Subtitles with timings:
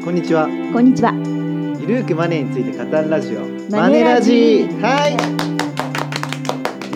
[0.00, 0.48] こんにちは。
[0.72, 1.12] こんにちは。
[1.80, 3.46] ゆるーくマネーについて語るラジオ。
[3.70, 4.64] マネラジ。
[4.80, 5.16] はい。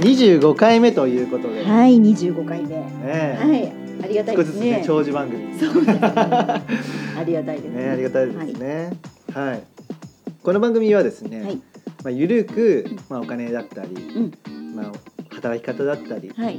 [0.01, 2.77] 25回目ということで、はい、二十五回目。
[2.77, 2.83] は
[3.45, 4.71] ねい、ありがたい少しずつですね。
[4.79, 5.59] ね長寿番組。
[5.59, 6.01] そうですね。
[6.03, 6.63] あ
[7.25, 7.89] りがたいですね。
[7.91, 8.27] ありがたい。
[8.27, 8.93] ですね
[9.33, 9.63] はい、
[10.43, 11.63] この番組はですね、はい、ま
[12.07, 14.93] あ、ゆるーく、まあ、お金だったり、うん、まあ、
[15.35, 16.59] 働き方だったり、はい、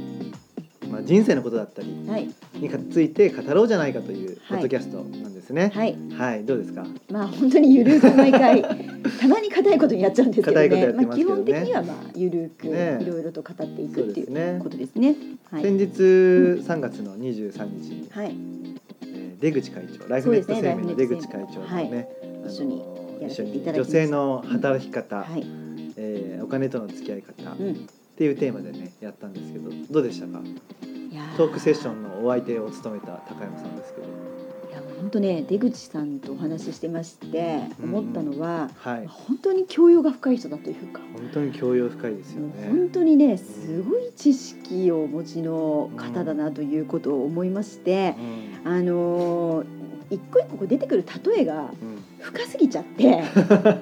[0.90, 5.70] まあ、人生のことだったりはい、について語ろうじゃないかというポはいッドキャストなんですね。
[5.74, 5.96] はい。
[6.16, 6.86] はい、どうですか？
[7.10, 8.62] まあ、本当にゆるく毎回。
[9.20, 11.06] たまに硬いことにやっちゃうんですけど硬いことやね。
[11.06, 15.16] まあ、基ってますけどね本的には、まあ、ゆるく、ねいろいろと語っていくっていそうことですね。
[15.50, 15.62] はい。
[15.62, 17.50] 先日3月の23
[17.82, 18.34] 日に、はい、
[19.02, 22.08] えー出口会長ライフネット生命の出口会長とはいね、
[22.42, 22.82] あの一緒に
[23.26, 25.44] 一緒に女性の働き方、はい、
[25.96, 27.86] えーお金との付き合い方っうん。
[28.18, 30.40] ていうテーマでねやったんですけどどうでしたか？
[31.36, 34.06] トークセッションのお相手を務めた高山さんですけど。
[34.08, 38.70] いや、本当ね、出口さんとお話ししてまして、思ったのは。
[38.76, 39.06] はい。
[39.06, 41.00] 本当に教養が深い人だというか。
[41.16, 42.68] 本当に教養深いですよね。
[42.68, 48.16] 本当にねすごい知識をお持ちの方だなということを思いまして、
[48.64, 49.66] あのー
[50.10, 51.68] 一個一個出てくる例えがうんうん
[52.20, 53.22] 深すぎちゃって。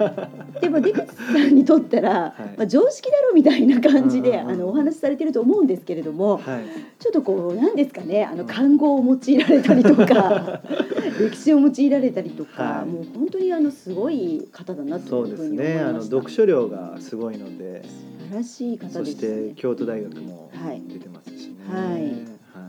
[0.61, 2.59] でも出口さんにとったら、はい。
[2.59, 6.65] まあ、常識だろうみたいな感じで、あのお話しされてると思うんですけれどもはい。
[6.99, 8.47] ちょっとこう何ですかねあのうん。
[8.49, 10.61] 漢語を用いられたりとか
[11.21, 12.89] 歴史を用いられたりとか、はい。
[12.91, 15.81] もう本当にあのすごい方だなとそですいううふうに思いね。
[15.81, 16.17] あのました。
[16.17, 19.49] 読書量がすごいので素晴らしい方そしですね。
[19.51, 19.53] て。
[19.57, 20.83] 京都大学もはい。
[20.89, 21.55] 出てますしね。
[21.71, 21.93] はい。
[21.93, 22.15] はい。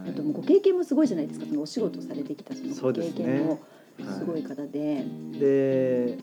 [0.10, 1.46] あともうご経験もすごいじゃないですか。
[1.48, 3.26] そのお仕事されてきたそのご経そうですね。
[3.26, 3.60] 験も
[4.00, 5.04] すごい方で、
[5.40, 6.18] で、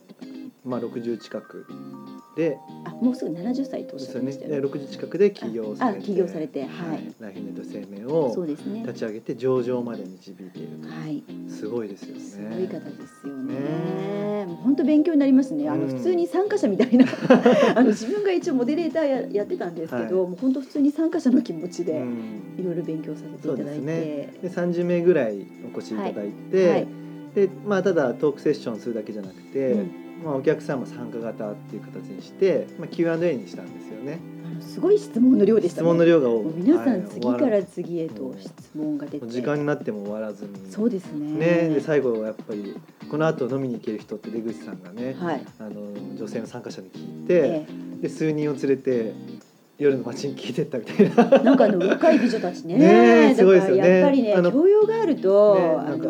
[0.65, 1.67] まあ、60近く。
[2.37, 4.69] であもうすぐ70歳とおっしですよねでゃってましたよね。
[4.69, 5.99] 60近くで起業されて。
[6.01, 6.63] あ起業されて。
[6.65, 7.15] はい。
[7.21, 8.81] ライフネット生命そをうですね。
[8.81, 12.21] 立ち上げて上場まで導いているはい、とすごいですよね。
[12.21, 14.47] すごい方ですよね。
[14.65, 15.69] 本当勉強になりますね。
[15.69, 15.89] あのうん。
[15.89, 17.07] 普通に参加者みたいな、
[17.77, 20.31] あの自分が一応モデレーターややってたんですけど、はい。
[20.31, 22.55] もう本当普通に参加者の気持ちでうん。
[22.59, 24.33] いろいろ勉強させていただいて、ですね。
[24.43, 27.04] で30名ぐらいお越しいただいて、はい
[27.35, 30.05] でまあ、ただトークセッションするだけじゃなくて、うん。
[30.25, 34.19] まあ、お客さんも参加型っていう形にして、まあ、Q&A にしたんですよね。
[34.61, 35.85] すごい質問の量でしたね。
[35.85, 40.71] 質問の量が多もう皆さはいん次から次へと質問が出て、時間になっても終わらずに。
[40.71, 41.33] そうですね。
[41.33, 42.77] ね、で最後はやっぱり
[43.11, 45.43] この後飲みに行ける人って出口さんがね、はい。
[45.59, 47.67] あの女性の参加者に聞いて、え
[48.03, 49.13] で数人を連れて
[49.79, 51.41] 夜の街に聞いてったみたいな。
[51.41, 52.79] えなんかあの若い美女たちね。
[52.79, 53.99] ねえすごいだですよね。
[53.99, 56.01] やっぱりね教養があると、ねあなん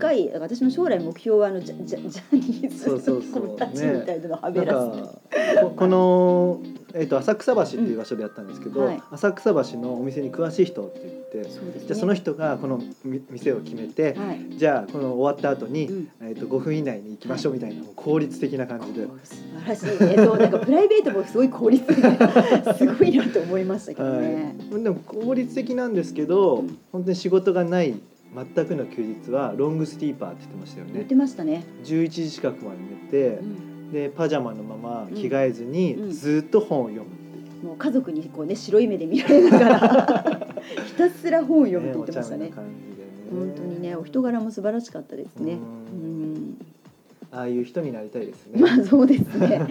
[0.00, 5.30] かい私の将来目標はあのジャジャジャニーズの子たちみたいなのをはべらせて。
[5.54, 6.60] かここの、
[6.94, 11.84] えっと浅草橋っていう場所でやったんですけど、うんはい浅草橋のお店に詳しい人って言って、ね。
[11.86, 14.46] じゃあその人がこのみ店を決めて、はい。
[14.56, 19.06] じゃあこの終わった後に、うんえっと5分以内に行きましょうみたいな、効率的な感じで。
[19.24, 20.24] 素晴らしいね。
[20.24, 24.56] そうなんかプライベートもすごい効率的ですごいなと思いましたけどね。
[24.70, 27.94] はい、でも効率的なんですけど、うん本当に仕事がない
[28.34, 31.64] 全くの休日はロングスリーパーって言ってましたよね言ってましたね。
[31.84, 40.46] 11時近くまで寝てう、んでパジャマのまま着替えずにうんずっと本を読むっていう、もう家族にこうね白い目で見られながら
[40.86, 42.70] ひたすら本を読むって言ってましたねお茶目な。
[42.70, 45.54] 感じでね本当にねお人柄も素晴らしかったですね。
[45.54, 45.56] う
[45.96, 46.56] うんん。
[47.32, 49.66] ああいう人になりたいですね、まあそうですね。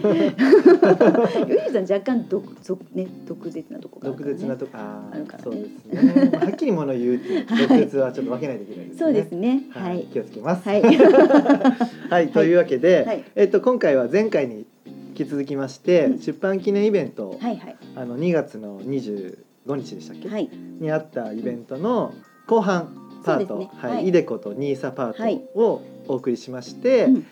[1.46, 4.32] ゆりさん若干毒毒ね毒舌なとこがあるからね。
[4.32, 5.44] 毒舌なとか、あるからね。
[5.44, 6.38] そうですね。
[6.38, 8.98] はっきりものを言うって毒舌はちょっと分けないといけないですね。
[8.98, 9.64] そうですね。
[9.72, 10.00] は、はい。
[10.00, 10.06] い。
[10.06, 10.66] 気をつけます。
[10.66, 10.80] はい。
[12.08, 13.24] はい、というわけで、はい。
[13.34, 16.18] えっと今回は前回に引き続きまして、うん。
[16.18, 17.76] 出版記念イベントを、はいはい。
[17.94, 19.36] あの2月の25
[19.76, 20.48] 日でしたっけ、はい。
[20.80, 22.14] にあったイベントの
[22.46, 23.68] 後半パート、ね。
[23.74, 24.08] はい、はい。
[24.08, 25.34] イデコとニーサパはい。
[25.34, 27.26] ートをお送りしまして、うん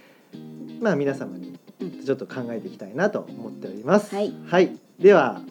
[0.81, 4.15] まあ皆様にうんちょっと考えていきたいなと思っております。
[4.15, 4.33] はい
[4.99, 5.43] では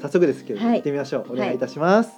[0.00, 1.32] 早速ですけど、はい行ってみましょう。
[1.32, 2.10] お願いいたします。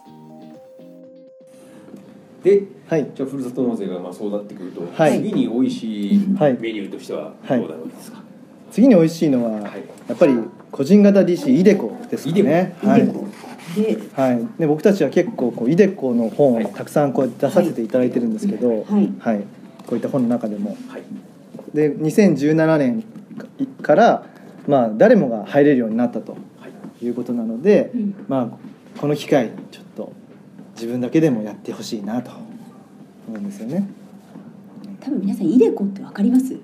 [2.43, 3.11] ではい。
[3.15, 8.23] じゃあふるさと納税がまあそうなってくると、はい次に美味しいはいメニューとしてはどうなるわけですか、
[8.71, 10.35] 次に美味しいのは、はいやっぱり
[10.71, 12.77] 個人型 DC イデコですかね。
[12.83, 13.07] はい。
[13.07, 14.47] ではい。
[14.59, 19.45] で僕たちは結構こうイデコの本はいをたくさんこう出させていただいてるんですけど、はいはい。
[19.87, 20.77] こういった本の中でも。
[21.75, 23.05] はいで2017年
[23.83, 24.27] から
[24.67, 26.39] まあ誰もが入れるようになったとは
[27.01, 28.49] いいうことなので、うんまあ
[29.01, 30.13] この機会にちょっと
[30.77, 33.89] 自分だけでもやってほしいなと思うんですよね。
[35.01, 36.57] 多分皆さんイデコってわかります？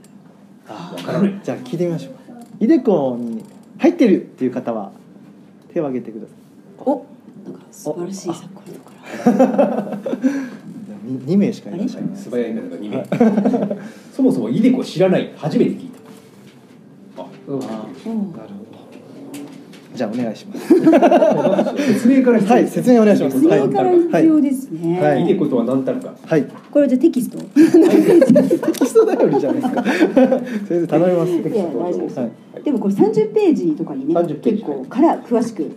[0.69, 2.15] あわからないじゃあ聞いてみましょう。
[2.61, 3.45] イデコに
[3.79, 4.93] 入ってるっていう方は
[5.75, 6.37] 手を挙げてください。
[6.89, 7.05] お
[7.45, 8.63] なんか素晴らしい参考
[9.27, 9.99] だから。
[11.03, 13.77] み2名しかいらっしゃいません素早い方が2名。
[14.13, 15.91] そもそもイデコ知らない初めて聞い
[17.17, 17.23] た。
[17.23, 17.69] ああうんなる
[18.07, 18.71] ほど
[19.93, 20.69] じゃあお願いします。
[21.93, 23.41] 説明から必要はい説明お願いします。
[23.41, 25.25] 説明から必要ですね、はい。
[25.25, 26.15] イデコとは何たるか。
[26.25, 26.45] はい。
[26.45, 27.39] これはじゃあテキスト。
[27.39, 27.45] テ
[28.73, 29.83] キスト頼りじゃないですか。
[30.69, 31.33] 先生頼みます。
[31.33, 32.19] いや大丈夫です。
[32.21, 32.63] はい。
[32.63, 34.63] でもこれ30ページとかにね30ページ。
[34.63, 35.71] 結構から詳しく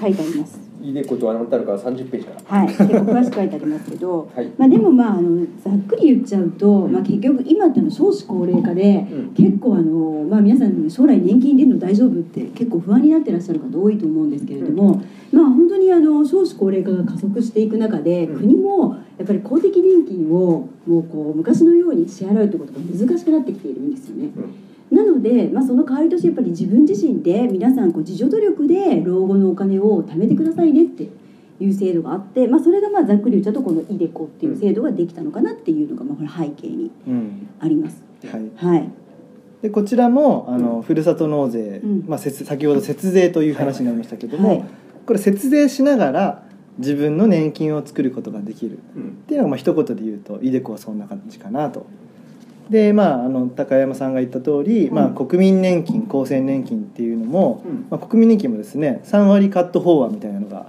[0.00, 2.58] 書いてありますイデコとは何たるかは30ページから。
[2.58, 4.50] はい、結構詳しく書いてありますけど、 はい。
[4.56, 9.34] まあでもまああのざっくり言っちゃうと、まあ結局今ってあの少子高齢化で、うん。
[9.34, 15.02] 結構あのまあ皆さん将来年金出るの大丈夫って結構不安になってらっしゃる方多いと思うんですけれども、
[15.32, 18.38] まあ本当にあの少子高齢化が加速していく中で、うん。
[18.38, 24.30] 国もやっぱり公的年金をもうこう昔のように支払うってことが難しくなってきているんですよね。
[24.90, 31.08] なので、まあ、その代わりとしてやっぱり自分自身で皆さんこう自助努力で老後のお金を貯めてくださいねって
[31.58, 37.48] いう制度があって、まあ、それがまあざっくり言っちゃうとこのイデコっていう制度ができたのかなっていうのがまあこれ背景にうん。
[37.58, 38.02] あります。
[38.26, 38.50] はい。
[38.56, 38.90] はい、
[39.62, 42.04] でこちらもあの、ふるさと納税、うん。
[42.06, 44.64] まあ、節先ほど節税という話になりましたけども、はい
[45.06, 46.42] これ節税しながら
[46.78, 51.86] 自分の年金を作ることができるうんっていうのがまあ一言で言うとイデコはそんな感じかなと。
[52.70, 57.86] でまああの高山さんが言った通り、まあ、国民年金厚生年金っていうのも、うん。
[57.90, 60.66] まあ、国民年金もですね3割カット法案みたいなのが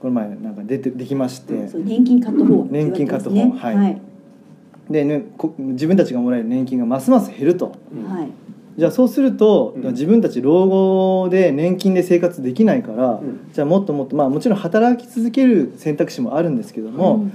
[0.00, 2.84] この前なんか出てできまして、そう年金カット法案ね。
[2.84, 4.00] 年金カット法案はい。
[4.90, 7.72] でね、こ自分たちがもらえる年金がますます減ると。
[7.92, 8.28] うんはい。
[8.76, 9.82] じゃあそうすると、うん。
[9.92, 13.50] 自分たち老後で年金で生活できないから、うん。
[13.52, 17.32] じゃあもっともっとまあもちろん働き続ける選択肢もあるんですけども、うん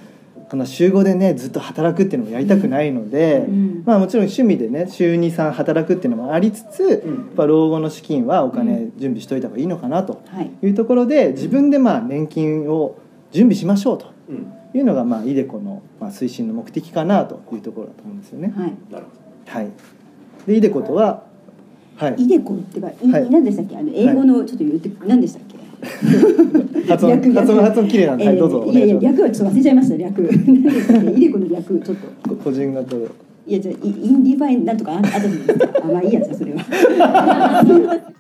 [0.51, 3.83] この週5でねずっと働くっていうのもやりたくないので、うん。
[3.86, 7.00] まあもちろん趣味でね週23働くっていうのもありつつ、やっ
[7.38, 10.51] ぱ老後の資金はお金準備しといた方がいいのかなとはい。
[10.62, 13.00] いうところで自分でまあ年金を
[13.31, 14.53] 準備しましょうとうん。
[14.74, 18.53] いうのがまあイデコのまあ推進の目的かなというところだと思うんですよね。
[18.53, 18.74] はい。
[18.92, 19.06] なる
[19.45, 19.69] ほはい。
[20.48, 21.24] でイデコとは
[21.95, 22.15] はい。
[22.15, 23.30] イデコってばい、はい。
[23.30, 23.77] 何でしたっけ？
[23.77, 25.56] あの英語のちょっと言って何でしたっけ、
[26.89, 30.18] 発音略発音発音綺麗なんで、はい、どうぞおいやいや略はちょっと忘れちゃいました略。
[30.48, 31.12] 何でしたっけ？
[31.12, 32.30] イデコの略ちょっと。
[32.30, 33.06] こ個人型で
[33.48, 36.59] いやじゃあイインディファインなんとかああとでいいですかあまあいいやつそれは。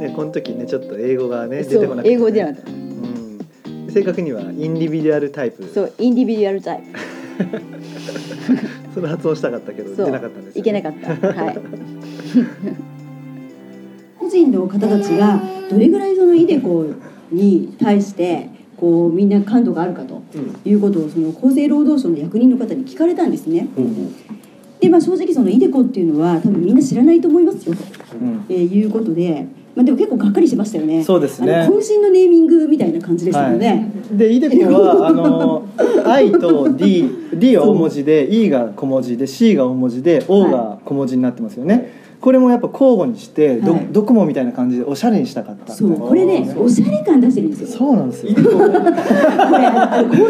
[0.00, 2.70] ねこの時ねちょっと英語がね出そてこなくて、う英語ではなかった。
[2.70, 3.90] うん。
[3.92, 5.64] 正確にはインディビデュアルタイプ。
[5.64, 6.82] そうインディビデュアルタイ
[8.94, 11.08] その発音したかったけど出なかったんですよいけなかった。
[11.28, 11.54] はい。
[11.54, 11.60] 個
[14.30, 16.86] 人の方たちがどれぐらいそのイデコ
[17.30, 20.22] に対してこうみんな感度があるかと
[20.64, 23.68] いうことをその厚生労働省の役人の方に聞かれたんですね。
[24.80, 27.74] でまあ正直そのイデコっていうのは多分みんな知らないと思いますよ。
[27.74, 27.82] と、
[28.16, 28.46] うん。
[28.48, 29.46] えーいうことで
[29.76, 31.04] まあでも結構がっかりしましたよね。
[31.04, 31.68] そうですね。
[31.68, 35.64] 渾身のネーミングみたいな感じでしたよね、でイデコは あの
[36.06, 43.86] I と D D は大文字で E が小文字で C が大文字で O が小文字になってますよね、これもやっぱ交互にしてド,、はい。
[43.90, 47.68] ドコモみたいな感じでおしゃれにしたかったそうこれねおしゃれ感出してるんですよ。
[47.78, 48.34] そうなんですよ。
[48.34, 48.58] これ厚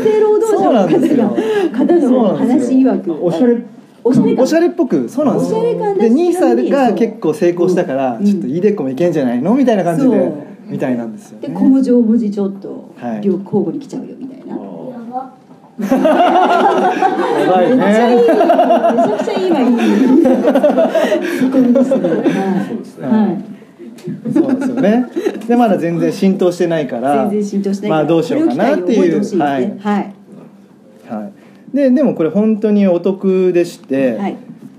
[0.03, 1.29] 生労働省のそうなんですよ。
[1.73, 3.25] 方が方の話曰く。
[3.25, 3.63] おしゃれ。
[4.05, 4.45] おしゃれ感。
[4.45, 5.59] おしゃれっぽくそうなんですよ。
[5.59, 8.25] おしゃれ感出でしてニーサるのにが結構成功したから、うん。
[8.25, 10.33] ちょっとイデコもいけんじゃないのみたいな感じで
[10.67, 11.49] みたいなんですよね。
[11.49, 13.21] で小文字大文字ちょっとはい。
[13.21, 14.61] 両交互に来ちゃうよみたいな、や
[15.11, 15.33] ば。
[15.81, 15.83] い
[16.91, 19.77] めちゃいいめちゃくちゃいいわいい
[21.39, 22.03] ツッコミですね
[22.69, 25.07] そうですねはい、そうですよね
[25.47, 29.73] でまだ全然浸透してないから全然浸透してないまあどうしようかなっていうこれを機会に。
[29.73, 30.15] 覚えてほしいはい
[31.11, 31.33] はい、
[31.77, 32.87] ででもこれ本当に。
[32.87, 34.37] お得でして、はい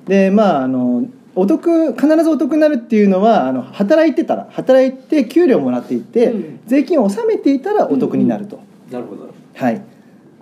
[0.08, 2.62] でまああのお得必ずお得に。
[2.62, 8.28] なるっていうのはあの働いてたら働いて給料もらっていて、うん税金を納めていたらお得に。
[8.28, 8.60] なると、
[8.92, 9.82] なるほどはい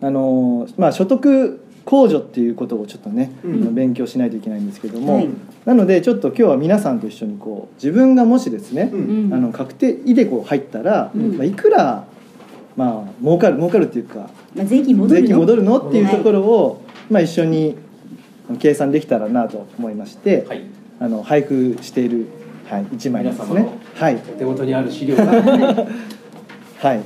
[0.02, 3.74] あのまあ所得控除っていうことをちょっとね、うん。
[3.74, 5.30] 勉強しないといけないんですけども、はい。
[5.66, 9.26] なのでちょっと今日は皆さんと一緒にこう自分がもしですね、うん。
[9.26, 9.34] うん。
[9.34, 11.38] あの確定イデコ入ったら、うん。
[11.38, 12.06] まあ、いくら
[12.76, 15.28] まあ儲かる儲かるっていうかまあ、税金戻るの？
[15.28, 17.76] 税金戻るのっていうところろを、まあ、一緒に
[18.60, 20.64] 計算できたらなと思いまして、はい。
[21.00, 22.28] あの配布している、
[22.70, 23.46] はい、1枚ですね。
[23.48, 24.16] 皆様のはい。
[24.16, 25.26] お手元にある資料が。
[26.80, 27.02] はい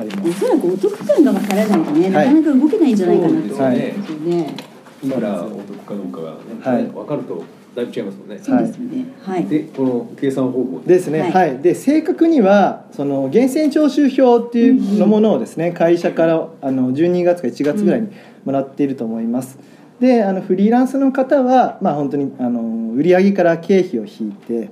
[0.00, 2.34] ありまおすそらくお得感が分からないとね、はい。
[2.34, 3.94] なかなか動けないんじゃないかなとそうですよね。
[4.06, 4.56] そうね。
[5.02, 6.84] いくらお得かどうかがね、はい。
[6.84, 9.04] 分かるとだいぶ違いますもんね、そうですよね。
[9.22, 11.20] はい、でこの計算方法ですね。
[11.20, 11.56] ははい。
[11.56, 18.08] い、で正確にはその源泉徴収票っていうのものをですね、会社からあの12月か1月ぐらいに
[18.44, 19.58] もらっていると思います、
[20.00, 24.70] であのフリーランスの方はまあ本当にあの売上から経費を引いて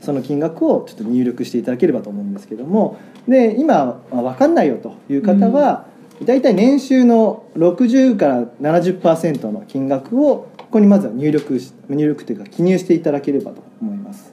[0.00, 2.98] その金額をちょっと入力していただければと思うんですけども
[3.28, 5.86] で今は分かんないよという方は、
[6.24, 14.32] 大体年収の60から70%の金額をここにまずは入力し入力というか記入していただければと思います。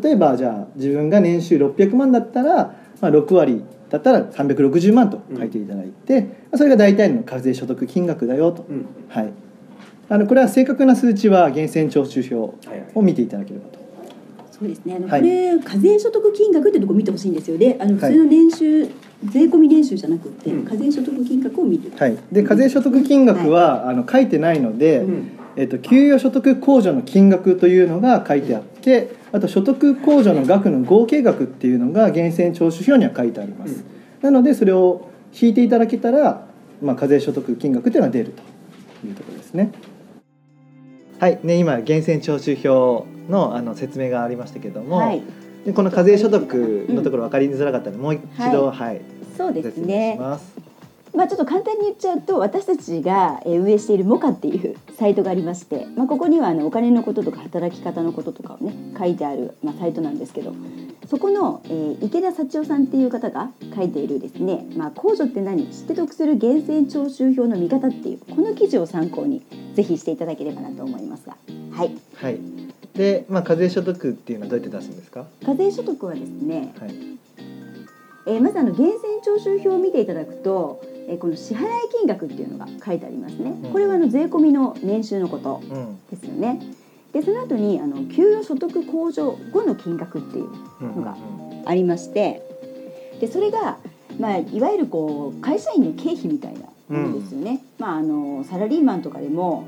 [0.00, 8.86] 例えばじゃあ自分が年収600万だったら、まあ、6割だったら360万と書いていただいて、それが大体の課税所得金額だよと、うん。
[9.08, 9.32] はい、
[10.08, 12.54] あのこれは正確な数値は源泉徴収票
[12.94, 13.75] を見ていただければと
[14.58, 14.96] そうですね。
[14.96, 15.20] あの、はい。
[15.20, 17.58] これ課税所得金額ってとこ見てほしいんですよ。
[17.58, 18.12] であのはい。
[18.12, 18.86] 普通の年収、
[19.24, 20.64] 税込み年収じゃなくって、うん。
[20.64, 25.30] 課税所得金額を見る、はい、で課税所得金額は、あの書いてないので、うん。
[25.56, 33.82] えっと、給与所得控除の金額というのが書いてあってあと所得控除の額の合計額っていうのが源泉徴収票には書いてあります、
[34.20, 36.46] なのでそれを引いていただけたら、
[36.82, 38.34] まあ、課税所得金額っていうのは出る
[39.02, 39.72] というところですね。
[41.18, 41.38] はい。
[41.42, 45.22] ね今源泉徴収票のあの説明がありましたけども、はい。
[45.64, 48.20] でこの課税所得のところ分かりづらかったので、もう一
[48.52, 49.00] 度、ははい。
[49.36, 50.16] そうですね。
[50.18, 50.56] ます。
[51.14, 60.52] まあちょっと簡単に言っちゃうと私たちがえー運営しているモカっていうサイトがありまして、まあ、ここにはあのお金のこととか働き方のこととかをね書いてある、まあ、サイトなんですけど
[61.06, 65.66] そこの、えー池田幸男さんっていう方が書いているですね「まあ、控除って何？
[65.68, 69.42] 知って得する源泉徴収票の見方」っていうこの記事を参考に
[69.74, 71.36] ぜひしていただければなと思いますが。
[71.72, 71.96] はい。
[72.14, 72.38] はい
[72.96, 75.26] で、まあ、課税所得っていうのはどうやって出すんですか？
[75.44, 76.94] 課税所得はですねはい。
[78.28, 83.50] えーまずあの源泉徴収票を見ていただくと、えーこの支払い金額っていうのが書いてありますね。
[83.50, 83.70] うん。
[83.72, 85.98] これはあの税込みの年収のことうん。
[86.10, 86.60] ですよね。
[87.12, 90.48] でその後にあの給与所得控除後の金額っていう
[90.80, 91.16] うんのが
[91.64, 92.42] ありまして、
[93.20, 93.78] でそれが
[94.18, 97.62] まあいわゆるこう会社員の経費みたいなものですよね。
[97.78, 99.66] まああのサラリーマンとかでも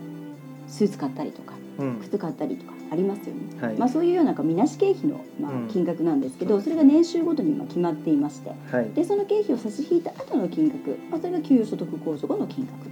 [0.67, 1.97] スーツ買ったりとかうん。
[2.01, 3.61] 靴買ったりとかありますよね。
[3.61, 3.77] はい。
[3.77, 5.65] まあそういうようなみなし経費のまうん。
[5.67, 8.51] あ金額なんですけど、それが年収ごとにまあ決まっていまして。
[8.71, 8.91] はい。
[8.91, 12.89] でその経費を差し引いた後の金額、まあ、それが給与所得控除後の金額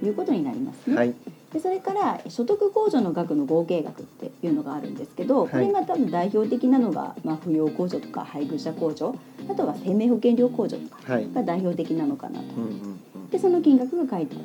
[0.00, 0.96] ということになりますね。
[0.96, 1.14] はい。
[1.52, 5.50] でそれから所得控除の額の合計額っていうのがあるんですけど、はい。
[5.50, 9.14] これが多分代表的なのが、まあ、扶養控除とか配偶者控除
[9.50, 11.28] あとは生命保険料控除とかはい。
[11.32, 12.44] が代表的なのかなと。
[12.56, 12.98] うんうん
[13.30, 14.42] でその金額が書いてあっ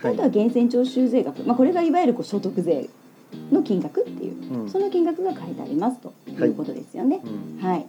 [0.00, 0.14] て、はい。
[0.14, 2.88] あとは源泉徴収税額、まあ、これがいわゆるこう所得税
[3.52, 4.70] の金額っていう、うん。
[4.70, 7.20] その金額が書いてありますということですよね。
[7.24, 7.64] うん。
[7.64, 7.86] はい、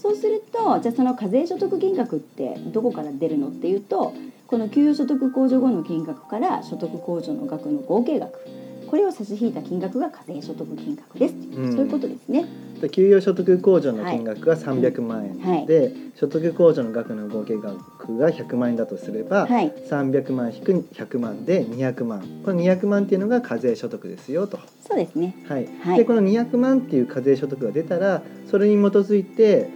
[0.00, 4.14] そうするとじゃあその課税所得金額ってどこから出るのっていうと
[4.46, 8.38] この給与所得控除後の金額から所得控除の額の合計額
[8.86, 11.34] これを差し引いた金額が課税所得金額です。
[11.34, 11.72] う、うん。
[11.72, 12.46] そういうことですね。
[12.80, 15.66] で給与所得控除の金額が300万円はい。
[15.66, 19.72] で、所得控除の額の合計額が100万円だとすれば、はい。
[19.88, 22.20] 300万引く100万で200万。
[22.44, 25.34] この200万っていうのが課税所得ですよと、そうですね。
[25.48, 25.68] はい。
[25.82, 25.98] はい。
[25.98, 29.68] でこの200万っていう課税所得が出たらそれに基づいて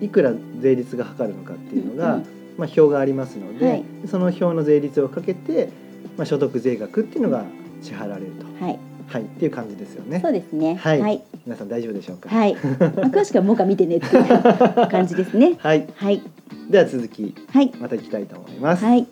[0.00, 2.26] いくら税率が測るのかっていうのが、うんうん。
[2.58, 3.84] まあ、表がありますので、はい。
[4.06, 5.68] その表の税率をかけて、
[6.16, 7.44] まあ、所得税額っていうのが
[7.82, 8.78] 支払われると、はい、
[9.08, 10.20] はい、っていう感じですよね。
[10.20, 10.74] そうですね。
[10.76, 11.00] はい。
[11.00, 12.28] はい、皆さん大丈夫でしょうか？
[12.28, 12.62] はい、 まあ、
[13.06, 14.24] 詳しくはモカ見てねっていう
[14.88, 15.54] 感じですね。
[15.62, 16.22] はい、はい、
[16.70, 18.84] では続きはい、またいきたいと思います。
[18.84, 19.06] はい、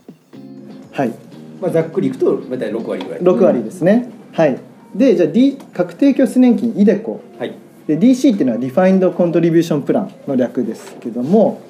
[0.93, 1.13] はい、
[1.61, 3.21] まあ、ざっくりいくと大体6割ぐらい。
[3.21, 4.59] 6割ですね、はい。
[4.95, 7.21] でじゃあ、D、確定拠出年金イデコ。
[7.39, 7.53] はい。
[7.87, 11.61] で DC っていうのは defined contribution plan の略ですけども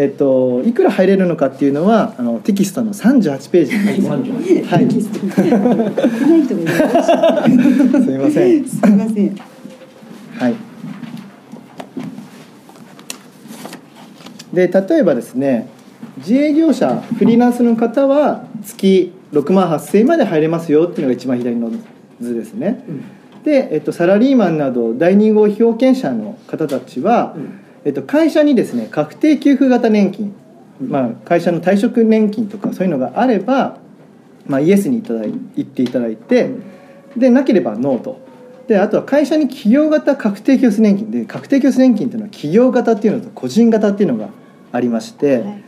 [0.00, 4.20] えっといくら入れるのかっていうのはあのテキストの38ページにはい。
[4.22, 4.88] 38はい。
[8.04, 8.08] す。
[8.08, 8.64] みません。
[8.64, 9.36] すみません。
[10.38, 10.54] はい。
[14.52, 15.68] で例えばですね
[16.18, 21.72] 自営業者フリーランスの方は月6万8000円まで入れますよっていうのが一番左の
[22.20, 22.84] 図ですね。
[23.42, 27.34] で、えっと、サラリーマンなど第2号被保険者の方たちは、
[27.88, 30.34] えっと、会社にですね確定給付型年金、
[30.78, 33.78] まあ、会社の退職年金とかそういうのがあれば、
[34.46, 36.50] まあ、イエスにいただい言っていただいて
[37.16, 38.20] でなければノーと。
[38.66, 41.10] であとは会社に企業型確定拠出年金。
[41.10, 44.28] で確定拠出年金っていうのは企業型っていうのと個人型っていうのが
[44.70, 45.62] ありまして、はい。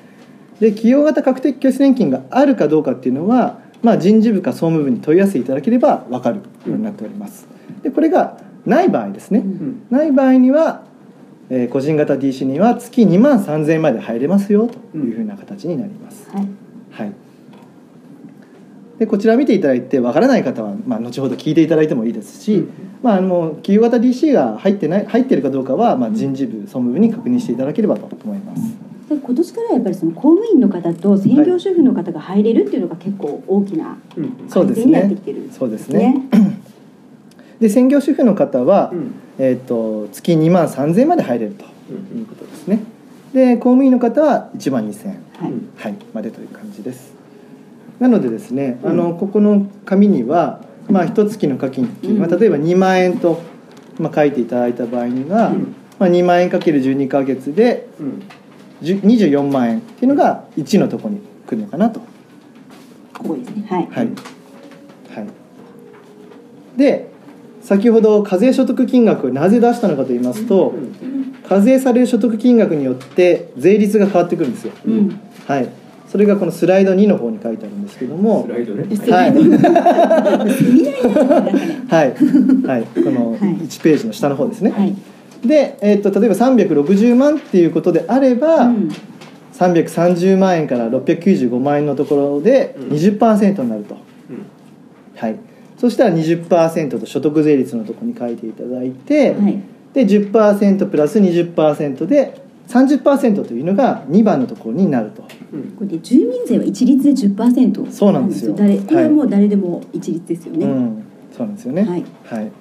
[0.61, 7.49] で企業型確定拠出年金があるかどうかっていうのは、まあ、人事部か総務部に問い合わせていただければ分かるようになっております。
[7.83, 8.37] でこれが
[8.67, 9.87] ない場合ですね、うん。
[9.89, 10.85] ない場合には、
[11.50, 16.30] えー個人型 DC には月2万3000円まで入れますよというふうな形になります。
[16.30, 16.49] はい、
[16.92, 17.12] はい、
[19.00, 22.71] でこちら見ていただいてわからない方は、まあ、後ほど聞いていただいてもいいですし、うん。
[23.02, 28.62] まあ、あの企業型 DC が入ってない入ってるかどうかは、まあ、人事部総務部に確認していただければと思います。
[29.09, 34.49] で今年からやっぱりその公務員の方と専業主婦の方が入れるっていうのが結構大きなうん。
[34.49, 35.59] そうです改善になってねきてるんですね。
[35.59, 36.28] そうですね。
[37.59, 41.64] で専業主婦の方は、うんえー、と月2万3000円まで入れると。
[41.90, 42.20] うん。
[42.20, 42.80] いうことですね。
[43.32, 45.52] で公務員の方は1万2000円、はい。
[45.76, 47.14] はい、までという感じです。
[47.99, 53.40] なのでですね、あのここの紙には、まあ一月の課金金、まあ、例えば2万円と、
[53.99, 55.75] まあ、書いていただいた場合には、うん。
[55.99, 58.23] まあ、2万円かける12ヶ月でうん。
[58.82, 62.00] 10 24万円っていうのが1のところに来るのかなと。
[63.16, 63.66] ここですね。
[63.68, 63.88] はい。
[63.90, 64.06] はい、
[65.14, 67.10] はい、で
[67.71, 70.75] 先ほど課税所得金額をなぜ出したのかと言いますと、
[71.49, 75.21] 課税される所得金額によって税率が変わってくるんですよ、うん。
[75.47, 75.69] はい、
[76.09, 78.45] それがこのスライド2の方に書いてあるんですけども。
[78.45, 78.89] スライドね。
[79.09, 79.31] はい、
[81.87, 82.15] はい、
[82.67, 83.39] はい、このはい。
[83.39, 84.73] 1ページの下の方ですね。
[84.73, 84.93] はい。
[85.47, 88.89] で、えっと例えば360万っていうことであれば、うん。
[89.53, 93.99] 330万円から695万円のところでうん20%になると、う
[94.33, 94.43] ん。
[95.15, 95.37] はい、
[95.80, 99.58] そしたら20%と所得税率のところに書いていただいて、はい。
[99.94, 105.25] で10%プラス20%で30%というのが2番のところになると。
[105.54, 105.62] うん。
[105.72, 108.54] これで住民税は一律で10%そうなんですよ。
[108.54, 111.02] 誰これはもう誰でも一律ですよね、うん、
[111.34, 111.82] そうなんですよね。
[111.84, 112.04] はい。
[112.26, 112.52] はい。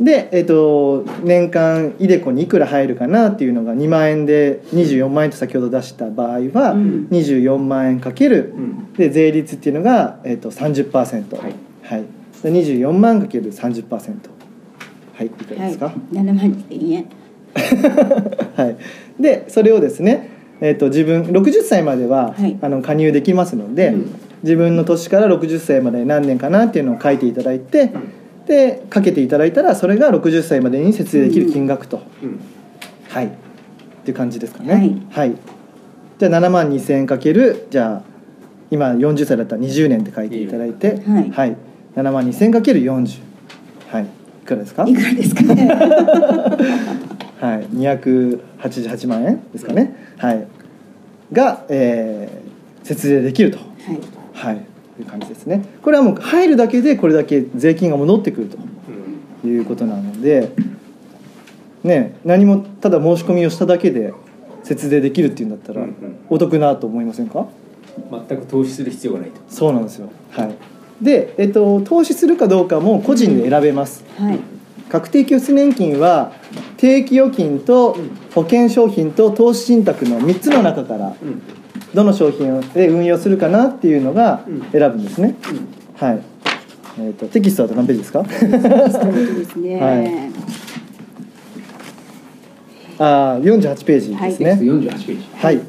[0.00, 7.08] で、えっ、と年間イデコにいくら入るかなっていうのが2万円で24万円と先ほど出した場合は、うん。
[7.10, 8.92] 24万円かけるうん。
[8.92, 11.36] で税率っていうのがえっ、と30%。
[11.36, 12.04] はいはい。
[12.42, 13.86] で24万かける30%。
[15.14, 15.86] はい、いかがですか？
[15.86, 16.36] はい、7万
[16.70, 17.06] 2000円。
[18.56, 18.66] は
[19.18, 20.30] い、でそれをですね、
[20.60, 22.56] えー、と自分60歳までは、はい。
[22.62, 24.06] あの加入できますので、うん。
[24.42, 27.90] 自分の年から60歳まで何年かなっていうのを書いていただいて、
[28.46, 32.40] でかけていただいたらそれが60歳までに節税できる金額と、うん。
[33.08, 33.26] はい。
[33.26, 33.30] っ
[34.04, 34.98] ていう感じですかね。
[35.10, 35.32] はい、
[36.18, 38.12] じゃあ7万2000円かけるじゃあ
[38.70, 41.56] 今40歳だったら20年って書いていただいて、はい
[41.96, 43.20] 7万2000円かける40
[43.90, 44.04] はい。
[44.04, 44.06] い
[44.46, 44.84] くらですか？
[44.86, 45.68] いくらですかね？
[47.40, 50.46] はい、288万円ですかね、はい、
[51.32, 52.42] が、えー
[52.84, 53.98] 節税できると、はい。
[54.32, 54.60] はい、い
[55.02, 55.62] う感じですね。
[55.82, 58.58] これはもう入るだけでこれだけ税金が戻ってくると。
[59.46, 60.50] いうことなので、
[61.84, 64.12] ね、何もただ申し込みをしただけで
[64.64, 65.84] 節税できるっていうんだったら
[66.30, 67.46] お得なと思いませんか？
[68.28, 69.40] 全く投資する必要がないと。
[69.48, 70.54] そうなんですよ、はい、
[71.02, 74.38] で、えっと、投資するかどうかも個人で選べます、はい。
[74.88, 76.32] 確定拠出年金は
[76.76, 77.96] 定期預金と
[78.34, 81.42] 保険商品と投資信託の3つの中からうん。
[81.94, 84.62] どの商品で運用するかなっていうのがうん。
[84.70, 85.34] 選ぶんですね、
[85.96, 86.22] はい、
[86.98, 88.22] えー、とテキストだと何ページですか？
[88.22, 88.38] で
[89.44, 90.32] すね、はい。
[92.98, 95.28] あー48ページですテキストね48ページ。
[95.34, 95.60] はい、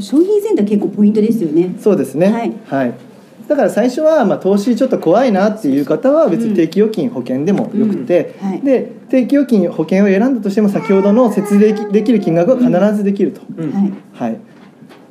[0.00, 1.74] 商品センター結構ポイントですよね。
[1.78, 2.58] そうですね。
[2.66, 2.94] はい。
[3.48, 8.48] だから最初はまあ投資ちょっと怖いなっていう方は別に定期預金保険でもよくて、うん。
[8.48, 8.60] はい。
[8.60, 13.72] で定期預金保険を選んだとしても先ほどの節税できる金額は必ずできると、うん。
[13.72, 13.92] はい。
[14.14, 14.40] はい、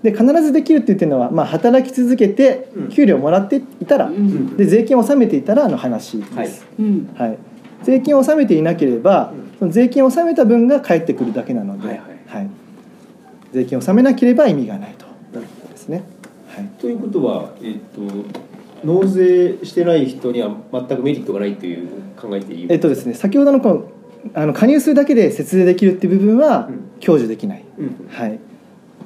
[0.04, 4.56] で必ずできるって言ってるのは、まあ、働き続けてうん給料もらっていたら、うん。
[4.56, 6.50] で税金を納めていたらの話です、はい。
[6.80, 7.10] うん。
[7.16, 7.38] はい。
[7.84, 12.02] 税金を納めていなければ、その税金を納めた分が返ってくるだけなので、はい。
[12.28, 12.50] はい
[13.54, 15.06] 税金を納めなければ意味がないと。
[15.38, 16.04] いうことですね。
[16.48, 16.66] はい。
[16.80, 18.02] ということは、えっと
[18.84, 23.92] 納税してない人には全くメリットがないという考えていいえっとですね、先ほどのこの
[24.34, 26.90] あの加入するだけで節税できるっていう部分はうん。
[27.02, 28.08] 享受できない、うん。
[28.10, 28.40] はい、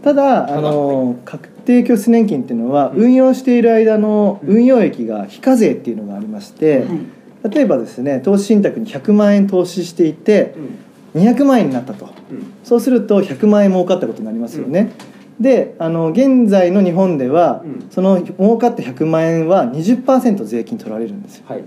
[0.03, 3.03] ただあの確定拠出年金っていうのはうん。
[3.03, 7.51] 運用している間の運用益が非課税っていうのがありまして、はい。
[7.51, 10.79] 例えばですね投資信託に100万円投資していてうん
[11.15, 12.05] 200万円になったと。
[12.05, 12.53] うん。
[12.63, 14.91] そうすると100万円儲かったことになりますよね、
[15.39, 17.87] であの現在の日本では、うん。
[17.89, 21.45] その儲かった100万円は20%税金取られるんですよ。
[21.47, 21.63] はい。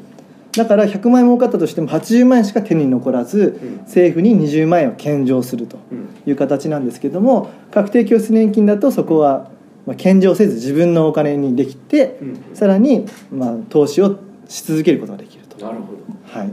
[0.52, 3.76] だから100万円儲かったとしても80万円しか手に残らず、うん。
[3.80, 6.08] 政府に20万円を献上するとうん。
[6.26, 9.50] いう形なんですけども確定拠出年金だとそこは
[9.86, 12.56] まあ献上せず自分のお金にできて、うん。
[12.56, 15.64] さらにまあ投資をし続けることができると。
[15.64, 15.98] なるほど。
[16.24, 16.52] はい、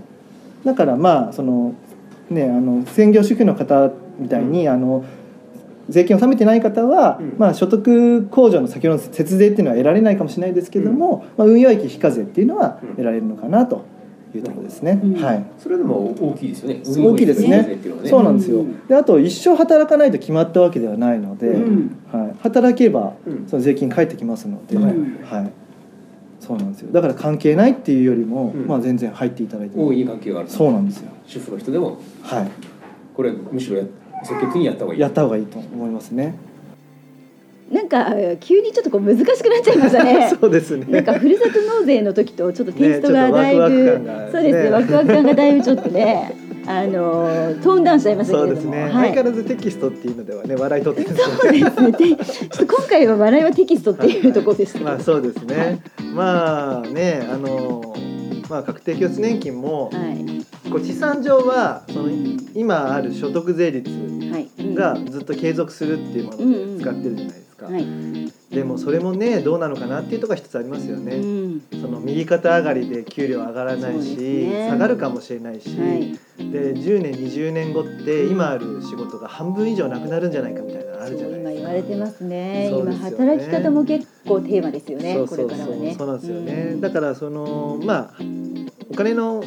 [0.66, 1.74] だからまあその
[2.34, 5.06] ねあの専業主婦の方みたいに、あの
[5.90, 7.36] 税金を納めてない方は、うん。
[7.38, 12.90] まあ、所得控除の先ほどの節税っていうのは得られないかもしれないですけども、まあ、運用益非課税っていうのはうん。
[12.92, 13.86] 得られるのかなと
[14.34, 15.00] いうところですね。
[15.04, 15.46] うんはい。
[15.60, 16.82] それでも大きいですよね。
[16.86, 17.48] 大きいですね。
[17.48, 18.10] 運用益っていうのはね。
[18.10, 18.58] そうなんですよ。
[18.60, 18.88] うん。
[18.88, 21.98] であと一生働かないと決まったわけではないので、うん。
[22.12, 23.48] はい、働けばうん。
[23.48, 25.20] その税金返ってきますので、うん。
[25.24, 25.52] はい、
[26.44, 26.92] そうなんですよ。
[26.92, 28.68] だから関係ないっていうよりも、うん。
[28.68, 29.88] まあ、全然入っていただいても。
[29.88, 30.50] 大いに関係がある。
[30.50, 31.98] そうなんですよ、主婦の人でも。
[32.22, 32.52] はい、
[33.16, 33.86] これむしろや
[34.24, 35.00] 積極的にやった方がいい。
[35.00, 36.36] やった方がいいと思いますね。
[37.72, 40.30] なんか急にちょっとこう難しくなっちゃいましたね。
[40.40, 40.86] そうですね。
[40.90, 48.92] なんかふるさと納税の時とちょっとテイストがねだいぶ、ちょっとワクワクそうですねワクワク感がだいぶちょっとねあのトーンダウンしちゃいましたけれども、そうですね、はい。
[48.92, 51.92] 相変わらずテキストっていうのではね笑い取ってるんでそうですね。
[51.92, 54.90] で ちょっと今回は笑いはテキストっていうところでしたけど。
[54.92, 55.82] ま あそうですね、
[56.14, 57.96] まあねあの
[58.50, 60.44] まあ確定拠出年金もはい。
[60.70, 62.10] こう試算上はその
[62.56, 63.90] 今ある所得税率
[64.74, 67.86] がずっと継続するっていうもので使ってるじゃないですか、はい。
[68.54, 71.62] でもそれもねどうなのかなっていうところが一つありますよね、うん。
[71.72, 76.18] その右肩上がりで給料上がらないし、ね下がるかもしれないし、はい。
[76.52, 81.90] で10年20年後って今ある仕事が半分以上なくなるんじゃないかみたいなのあるじゃない今言わですか。
[81.90, 82.70] れてますね。
[82.70, 85.18] ね働き方も結構テーマですよね。
[85.28, 85.96] これからはね。
[85.98, 88.14] そうなんですよね、うんだからそのまあ
[88.92, 89.44] お金の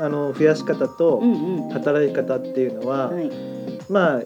[0.00, 1.68] あの増やし方とうんうん。
[1.70, 3.30] 働き方っていうのは、はい。
[3.88, 4.22] まあ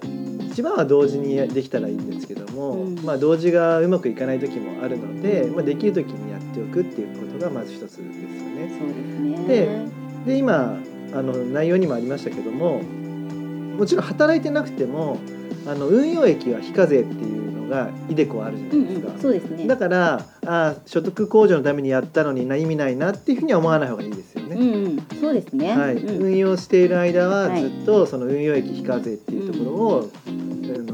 [0.52, 8.70] 一番は同時にできたらいいんですけども、うんまあ同時がうまくいかない時もあるので、まあ、できる時にやっておくっていうことがまず一つですよね。
[8.78, 9.46] そうですね。
[10.26, 10.78] でで今
[11.14, 12.80] あの内容にもありましたけども
[13.76, 15.18] もちろん働いてなくても
[15.66, 19.12] あの運用益は非課税っていうのがイデコあるじゃなうんいですか。
[19.14, 19.20] うん。
[19.20, 19.66] そうですね。
[19.66, 24.56] だからあ所得控除のためにやったのにな意味ないなっていうふうには思わない方がいいですよね。
[24.56, 25.20] うんうん。
[25.20, 25.76] そうですね。
[25.76, 30.10] はい、うん運用している間ははいずっとその運用益非課税っていうところを、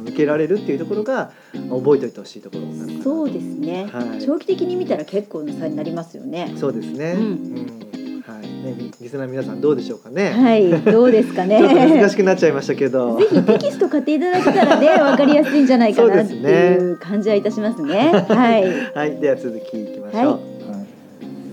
[0.07, 1.31] 受けられるっていうところが
[1.71, 3.89] 覚えておいてほしいところそうですね。
[3.93, 6.53] はい長期的に見たら結構な差になりますよね。
[6.57, 7.13] そうですね。
[7.13, 7.88] ううんん、
[8.29, 10.33] はい、ね、リリスナーの皆さんどうでしょうかね。
[10.33, 10.71] はい。
[10.83, 11.57] どうですかね。
[11.61, 13.17] ちょっと難しくなっちゃいましたけど。
[13.17, 18.13] ぜひテキスト買っていただけたらね、 わかりやすいんじゃないかなっていう感じはいたしますね。
[18.29, 18.65] はい。
[18.95, 20.23] はい、では続きいきましょう。
[20.25, 20.59] ははい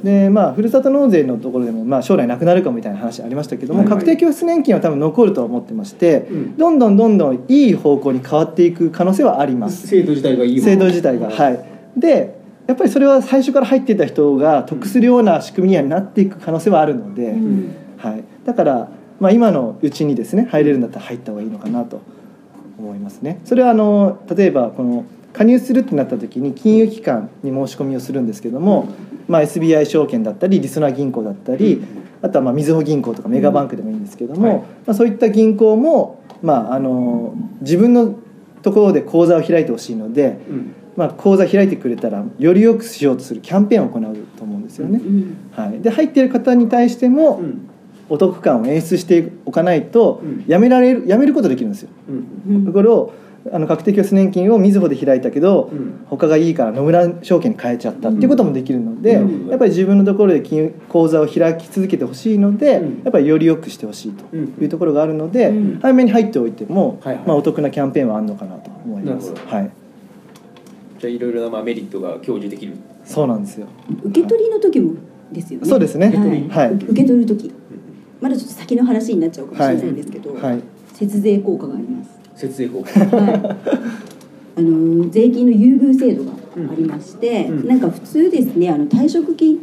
[0.04, 9.88] でまあ、ふるさと納税のところでも、まあ、将来なくなるかもみたいな話ありましたけども、はいはい確定拠出年金は多分残ると思ってまして、うんどんどんどんどんいい方向に変わっていく可能性はあります。
[9.88, 11.60] 制度自体がいい制度自体が、はい、
[11.98, 12.36] で
[12.68, 17.76] やっぱりそれは最初から入っていた人が得するような仕組みにはなっていく可能性はあるので、うん。
[17.98, 22.02] はい、だから、まあ、今のうちにですね入れるんだったら入った方がいいのかなと
[22.78, 23.40] 思いますね。
[23.46, 28.88] それはあの例えばこの加入するってなった時に金融機関に申し込みをするんですけども、
[29.28, 31.84] まあ、SBI 証券だったりりそな銀行だったり
[32.22, 34.58] あとはまあみずほ銀行とかメガバンクでもいいんですけども、はい。
[34.60, 38.16] まあ、そういった銀行も、まあ、あの自分の
[38.62, 45.00] ところで口座を開いてほしいので、うんまあ、口座開いてくれたらより良くしようとするキャンペーンを行うと思うんですよね。
[45.00, 47.70] うんはい、で入っている方に対してもうん。
[48.08, 50.46] お得感を演出しておかないとうん。
[50.48, 51.90] やめられるやめることできるんですよ。
[52.48, 52.74] うんうん。
[52.74, 53.14] これを
[53.52, 56.06] あの確定拠出年金をみずほで開いたけど、うん。
[56.06, 59.50] 他がいいから野村証券に変えちゃったっていうこともできるので、うん。
[59.50, 63.04] やっぱり自分のところで金融口座を開き続けてほしいので、うん。
[63.04, 64.56] やっぱりより良くしてほしいとうん。
[64.62, 65.80] いうところがあるので、うん。
[65.82, 67.28] 早めに入っておいても、はいはい。
[67.28, 69.34] まあ、お得なキャンペーンはあるのかなと思います。
[69.48, 73.68] はい、じゃあいろいろなまあメリットが享受できるそうなんですよ。
[74.04, 74.96] 受け取りの時も
[75.32, 75.68] ですよね。
[75.68, 76.50] そうですねはい。
[76.50, 77.54] はい受け取る時、
[78.22, 80.62] まだちょっと先の話になっちゃうかもしれないんですけど、はい、
[80.94, 82.10] 節税効果があります。
[82.36, 83.86] 節税効果はい。
[84.58, 89.60] あの税金の優遇制度がありまして、うんなんか普通ですねあの退職金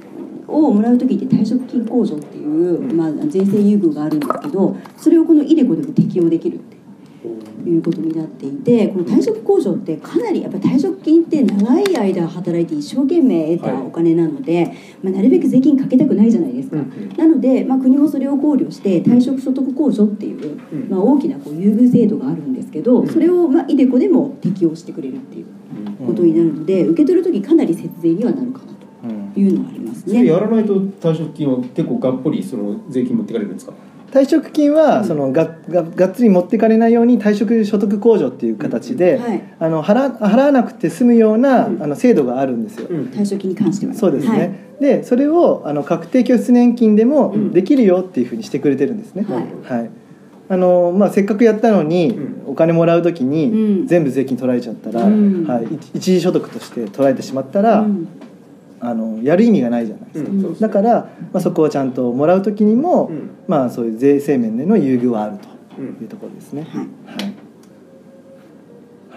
[0.47, 6.77] をもらう時って退職金控除っていう、まあ、税制優遇があるんですけどそれをこのイデコでも適用できるって
[7.71, 14.73] いうことになっていてこの退職控除ってかなりやっぱ退職金って長い間働いて一生懸命得たお金なので、
[15.03, 16.77] まあ、なるべく税金かけたくないじゃないですか。
[17.17, 20.89] なので、まあ、国もそれを考慮して退職所得控除っていう、うん。
[20.91, 25.47] まあ、大きなこう優遇制度があるんですけどそれを、まあ、イデコでも適用してくれるっていう
[26.07, 28.73] ことになるので受け取る時かなり節税にはなるかな
[29.11, 30.27] うんというのはありますそれね。
[30.27, 33.73] やらないと退職金は結構がっぽりその税金持ってかれるんですか？
[34.13, 39.43] 退職金はそのがががっつり持っていかれないように退職所得控除っていう形で、はい。
[39.59, 41.83] あの払払わなくて済むような、うん。
[41.83, 42.89] あの制度があるんですよ。
[42.91, 43.05] うん。
[43.07, 44.53] 退職金に関してはそうですね、はい。
[44.81, 47.53] でそれをあの確定拠出年金でもうん。
[47.53, 49.25] できるよっていうふうにしてくれてるんですね。
[49.27, 49.79] はい。
[49.81, 49.91] はい。
[50.51, 52.43] あのまあ、せっかくやったのに、うん。
[52.49, 53.87] お金もらう時に、うん。
[53.87, 55.47] 全部税金取られちゃったら、うん。
[55.47, 58.09] はい、一一時所得として取られてしまったら、うん
[58.85, 60.31] あのやる意味がないじゃないですか。
[60.31, 63.31] うんだから、まあ、そこはちゃんともらう時にも、うん。
[63.47, 65.87] まあ、そういう税制面での優遇はあるとうん。
[66.03, 66.67] いうところですね。
[66.69, 66.87] はい。
[67.07, 67.35] はい。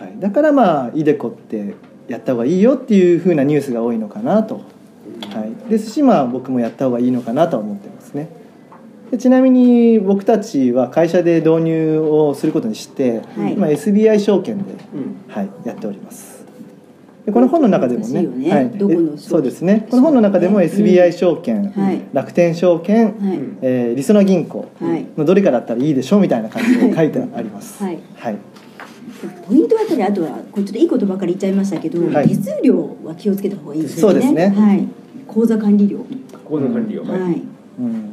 [0.08, 1.73] はい、だからまあイデコって
[2.08, 4.62] やった方がいいよっていうふうなニュースが多いのかなと、は
[5.67, 8.30] い、ですしまあ僕もやった方がいいのかなとは思ってますね。
[9.10, 13.56] でちなみに僕たちは会社で導入をすることにして、はい。
[13.56, 15.15] まあ、SBI 証券で、うん。
[15.28, 16.34] はい、やっております
[17.25, 18.21] でこの本の中でもね。
[18.21, 18.51] ね。
[18.51, 18.71] はい、
[19.17, 19.88] そうですね。
[19.89, 22.01] この本の中でもうん SBI 証券、はい。
[22.13, 23.38] 楽天証券、はい。
[23.38, 25.05] うんえーりそな銀行はい。
[25.17, 27.83] のどれかだったらいいでしょうみたいな感じで書いてあります。
[27.83, 27.99] はい。
[28.15, 28.38] はい。
[29.47, 32.27] ポイントはやっぱりあとはこれちょっといいことばかり言っちゃいましたけど、はい。
[32.27, 34.49] 手数料は気をつけた方がいいですそうですね。
[34.49, 34.88] はい。
[35.27, 36.05] 口座管理料。
[36.47, 37.41] 口座管理をはい。
[37.79, 38.11] うん。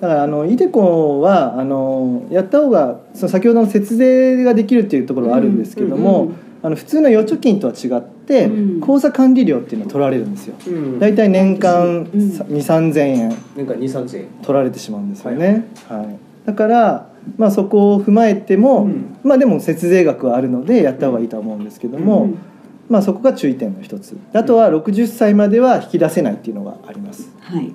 [0.00, 8.80] だからあのイデコはあのやった方がその先ほどの節税ができるっていうところはあるんですけども、うんうんあの普通の預貯金とは違って、うん。
[8.80, 10.56] 口座管理料っていうのを取られるんですよ。
[10.66, 10.98] うん。
[10.98, 12.04] だいたい年間うん。
[12.04, 13.36] 2 3千円。
[13.56, 14.28] 年間二三千円。
[14.42, 15.68] 取られてしまうんですよね。
[15.88, 19.16] はいだから、まあ、そこを踏まえても、うん。
[19.22, 22.38] まあでも節税額はあるのでやった方がいいとは思うんですけども、うん
[22.88, 24.16] まあ、そこが注意点の一つ。
[24.32, 27.30] あとは60歳までは引き出せないっていうのがあります。
[27.40, 27.72] はい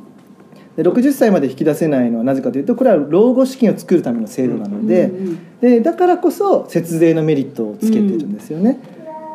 [0.75, 8.79] で60歳まで引き出せないのはなぜかというとこれは老後資金を作るための制度なので,、うんうんでだからこそ節税のメリットをつけてるんですよね、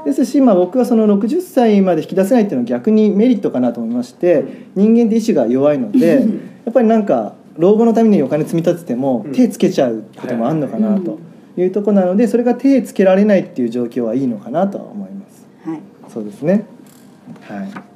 [0.04, 9.32] ですし、まあ、僕はその60歳まで引き出せないっていうのは逆にメリットかなと思いまして人間って意志が弱いのでやっぱりなんか老後のためにお金積み立ててもうん。
[9.32, 11.18] 手つけちゃうこともあるのかなと
[11.56, 15.46] いうところなのでそれが手つけられないっていう状況はいいのかなとは思います。
[15.64, 15.80] はい。
[16.12, 16.66] そうですね。
[17.42, 17.87] はい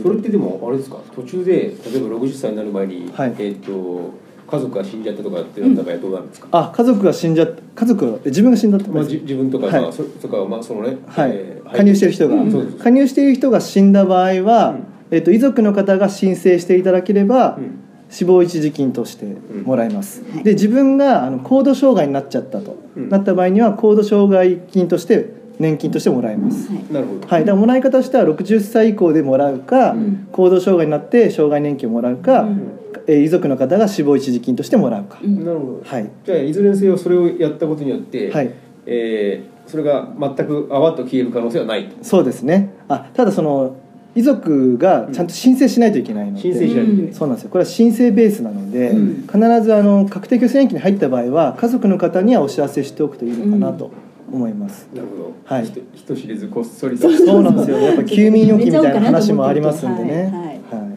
[0.00, 0.98] それってでもあれですか？
[1.14, 3.34] 途中で例えば60歳になる前に、はい。
[3.38, 4.10] えっ、と
[4.50, 9.82] 家族が死んじゃったとかってなった場合はどうなるんですか、あ家族が死んじゃった家族自分が死んだってこまあ、とですじ自分とか、はい。
[9.82, 11.30] まあ、そそれからまあそのね、はい。
[11.34, 12.52] えー加入している人が、うん。
[12.52, 12.76] そうです。
[12.76, 14.84] 加入している人が死んだ場合は、うん。
[15.10, 17.78] えっと遺族の方が申請していただければ、うん。
[18.10, 19.24] 死亡一時金として
[19.64, 20.44] もらえます、はい。
[20.44, 23.08] で自分があの高度障害になっちゃったと、うん。
[23.08, 25.30] なった場合には高度障害金として
[25.62, 26.92] 年金としてもらえます、はい。
[26.92, 30.28] なるほど、はい、だからもらい方としては60歳以降でもらうか、うん。
[30.32, 32.78] 高度障害になって障害年金をもらうか、うん。
[33.06, 35.44] えー遺族の方が死亡一時金としてもらうか、うん。
[35.44, 35.82] なるほど。
[35.84, 38.50] はい、じゃあいずれにせよそれをやったことによって、はい、
[38.86, 42.04] えーそれが全くあわっと消える可能性はないと。
[42.04, 42.74] そうですね。
[42.88, 43.76] あただその
[44.14, 47.50] 遺族がちゃんと申請しないといけないので、申請しないといけない、そうなんですよ。
[47.50, 49.22] これは申請ベースなので、うん。
[49.22, 53.90] 必ずあの確定拠出年金に入った場合は家族の方にはお知らせしておくといいのかなと
[54.32, 55.66] 思います、なるほど、はい。
[55.66, 57.78] 人人知れずこっそりとそうなんですよ。
[57.78, 60.10] やっぱ 休眠預金みたいな話もありますんでね。
[60.10, 60.92] はいはい。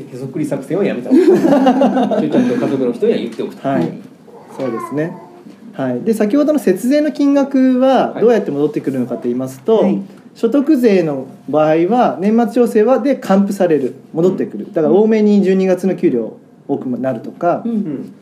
[0.00, 3.92] へへそくり作戦はやめた ちゃんと家族の人には言っておくと、はい、はい
[4.58, 5.16] そうですね。
[5.74, 10.00] はい、で先ほどの節税の金額はどうやって戻ってくるのかと言いますと、はい。
[10.34, 13.94] 所得税の場合は年末調整はで還付される。
[14.12, 14.66] 戻ってくる。
[14.72, 16.34] だから多めに12月の給料
[16.68, 18.12] 多くなるとか、うんうん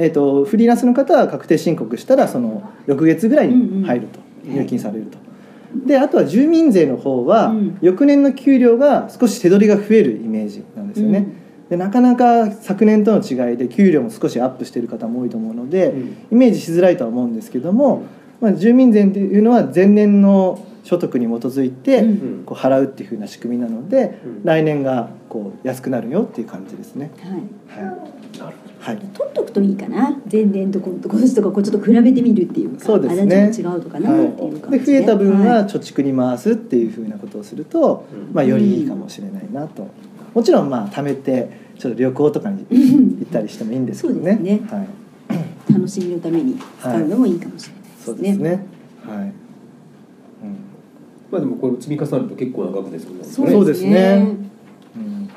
[0.00, 4.58] えー、とフリーランスの方は確定申告したらその翌月ぐらいに入ると、うんうん。
[4.60, 5.18] 入金されると。
[5.84, 7.78] であとは住民税の方は、うん。
[7.82, 11.26] 翌年の給料が少し手取りが増えるイメージなんですよね。
[11.68, 16.16] でなかなか昨年との違いで給料も少しアップしている方も多いと思うので、うん。
[16.30, 18.04] イメージしづらいとは思うんですけども、
[18.40, 22.04] まあ、住民税っていうのは前年の所得に基づいて
[22.46, 24.44] こう払うっていうふうな仕組みなので、うん。
[24.44, 27.10] 来年がこう安くなるよっていう感じですね。
[27.20, 27.32] はい。
[28.46, 28.54] はい、
[28.88, 28.96] はい。
[28.96, 30.18] 取っとくといいかな。
[30.32, 33.52] 前年とこ今年とかこうちょっと比べてみるっていうかそうですね。
[33.54, 34.98] 違うとかなっていう感じで。
[35.00, 38.34] 増えた分はは貯蓄に回すっていうふうなことをすると、うん。
[38.34, 39.86] まあ、よりいいかもしれないなと。
[40.32, 44.20] もちろんまあ貯めてちょっと旅行とかにうん行ったりしてもいいんですけどね。
[44.20, 44.68] そうですね。
[44.70, 48.04] はい、楽しみのために使うのもいいかもしれないですね。
[48.04, 48.50] そうですね。
[48.50, 49.32] はい、うん。
[51.30, 53.24] まあでもこれ積み重なると結構な額ですもんね。
[53.24, 54.36] そうですね。
[54.96, 55.28] うん。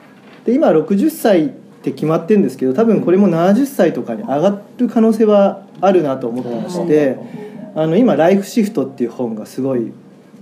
[0.46, 7.18] で今60歳って決まってるんですけど多分これも70歳とかに上がる可能性はあるなと思ってまして
[7.76, 9.92] あの今「ライフシフト」っていう本がすごい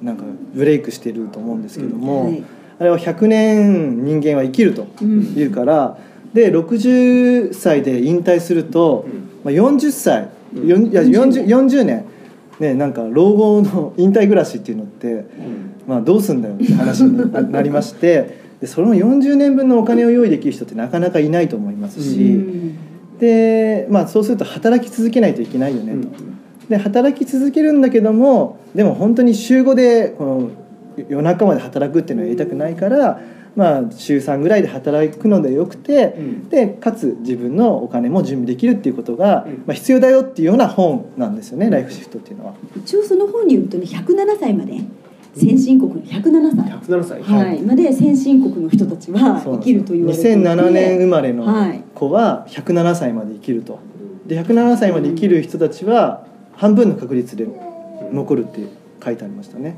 [0.04, 0.24] なんか
[0.54, 2.44] ブレイクしてると思うんですけども、はい
[2.80, 5.98] あれは100年人間は生きるとうんいうから
[6.34, 9.06] で60歳で引退すると、
[9.44, 12.06] まあ、40歳、いや40 40, 40年
[12.62, 15.70] ねなんか老後の引退暮らしっていうのって、うん。
[15.90, 23.18] まあ、どうすんだよって話にななりましてでその40年分のお金を用意できる人ってなかなかいないと思いますうし、ん。
[23.18, 25.98] で、まあ、そうすると働き続けないといけないよねと。
[25.98, 26.40] うん。
[26.68, 30.26] で働き続けるんだけどもでも本当に週5でこ
[30.98, 33.22] の夜中まで働くっていうのはやりたくないから、
[33.56, 36.50] まあ、週3ぐらいで働くのでよくて、うん。
[36.50, 39.54] でかつ自分のお金も準備できるっていうことが、うん。
[39.66, 42.54] まあ、必要だよっていうような本なんですよね、ライフシフトっていうのは。
[42.76, 44.74] 一応その本によるとね107歳まで
[45.36, 47.22] 先進国の107歳、107歳。
[47.24, 53.80] はい、まで先進国の人たちは生きると言われていて2007年生まれのはい子は107歳まで生きると。
[54.26, 57.48] で107歳まで生きる人たちは半分の確率で
[58.12, 58.68] 残るって
[59.04, 59.78] 書いてありましたね。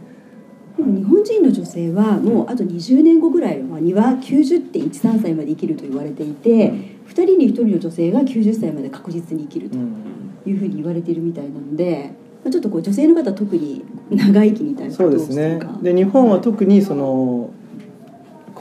[0.78, 10.22] でも日本人の女性はもうあと20年後ぐらいには90.13歳まで生きると言われていて、2人に1人の女性が90歳まで確実に生きるとうん。
[10.46, 15.60] いうふうに言われているみたいなので、まあ、ちょっとこう女性の方は特に長生きみたいなそうですね。
[15.82, 17.52] で日本は特にその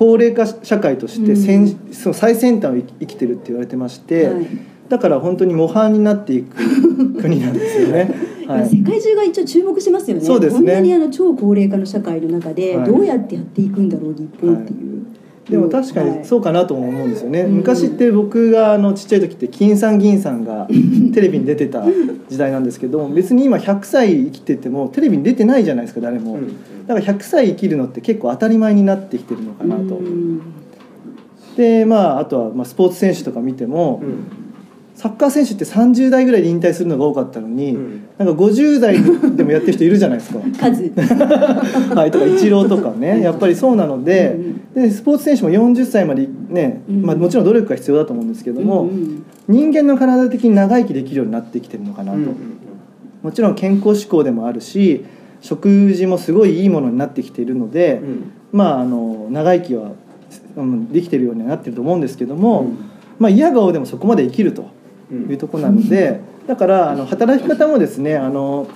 [0.01, 1.95] 高齢化社会として先、うん。
[1.95, 4.47] その最先端を生きてるって言われてまして、はい。
[4.88, 6.57] だから本当に模範になっていく
[7.21, 8.14] 国なんですよね。
[8.47, 10.25] はい、世界中が一応注目してますよね。
[10.25, 10.59] そうですね。
[10.59, 12.90] こんなにあの超高齢化の社会の中ではい。
[12.90, 14.89] どうやってやっていくんだろう日本っていう、
[15.48, 17.57] でも確かにそうかなとも思うんですよね、うん。
[17.57, 20.40] 昔って僕があのちっちゃい時って金さん銀さん。
[20.44, 20.66] が
[21.12, 21.85] テレビに出てた
[22.29, 26.38] 時代なんですけど別に今100歳生きててもテレビに出てないじゃないですか誰も、
[26.87, 30.42] だから100歳生きるのって結構当たり前になってきてるのかなと、うん。
[31.57, 34.39] でまああとはまあスポーツ選手とか見ても、うん
[35.01, 38.09] サッカー選手って30代ぐらいで引退するのが多かったのに、うん。
[38.19, 39.03] なんか50代
[39.35, 40.41] でもやってる人いるじゃないですか。
[40.61, 40.83] 数。
[41.97, 43.23] はい、とかイチローとかね。
[43.23, 44.37] やっぱりそうなので,、
[44.75, 52.19] でスポーツ選手も40歳までね、うんまあ、もちろん努力が必要だと思うんですけども、うん人間の体的に長生きできるようになってきてるのかなと、
[53.23, 55.05] もちろん健康志向でもあるし
[55.41, 58.01] 食事もすごいいいものになってきているので、
[58.53, 59.93] まああの長生きは、
[60.57, 62.71] うん、できてるようにはなってると思うんですけども、
[63.19, 64.69] まあ嫌顔でもそこまで生きると
[65.14, 68.68] いうところなのでだからあの働き方もですねあの、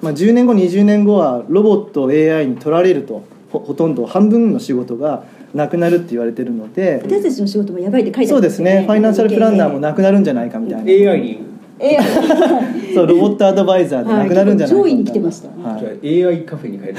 [0.00, 8.84] まあ、10年後20年後はロボット AI に取られるとほほとんど半分の仕事がなくなるって言われてるので私たちの仕事もやばいって書いてあそうるですね。
[8.86, 11.12] ファイナンシャルプランナーもなくなるんじゃないかみたいな。
[11.12, 11.52] AI に？
[11.78, 11.98] え
[12.94, 15.48] そうロボットアドバイザーでなくなるんじゃないかはい上位に来てました。
[15.48, 16.98] はじゃあ AI カフェに変える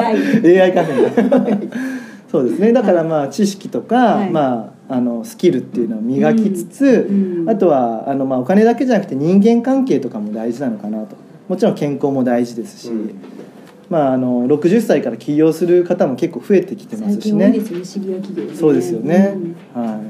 [0.00, 1.70] AI い、 AI カフェに。
[2.30, 2.72] そうですね。
[2.72, 4.30] だからまあ知識とか、はい。
[4.30, 11.16] まあ、あのスキルっていうのを磨きつつ、うんうんあとはあの、まあ、お金だけじゃなくて人間関係とかも大事なのかなと。
[11.48, 13.14] もちろん健康も大事ですし、うん。
[13.88, 17.54] まあ、あの60歳から起業する方も結構増えてきてます最しね
[18.54, 19.34] そうですよね、
[19.74, 20.02] は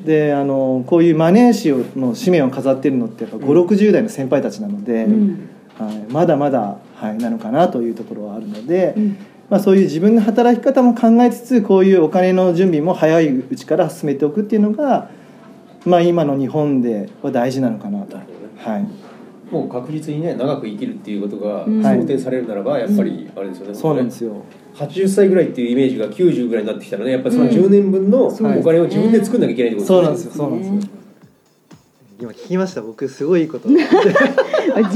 [0.00, 5.08] い、であのこういうマネー師をの紙面を飾ってるのってやっぱ560代の先輩たちなので、
[5.76, 9.16] はい、まだまだ、はい、なのかなというところはあるので、うん
[9.54, 15.10] まあ、そういう自分の働き方も考えつつこういうお金の準備も早いうちから進めておくっていうのが、
[15.86, 18.16] まあ、今の日本では大事なのかなと。
[18.16, 18.22] は
[18.78, 19.52] い。
[19.52, 24.42] もう確実にね長く生きるっていうことがうん想定されるならばやっぱりあれですよね、そうなんですよ。
[24.74, 27.50] 80歳ぐらいっていうイメージが90ぐらいになってきたらねやっぱりそのうん。
[27.52, 30.30] 10年分のお金を自分で作んなきゃいけないってことそうなんですよ。
[30.32, 30.98] そそううなんですすよ。
[32.20, 33.68] 今聞きました僕すごいいいこと。
[33.70, 33.86] 自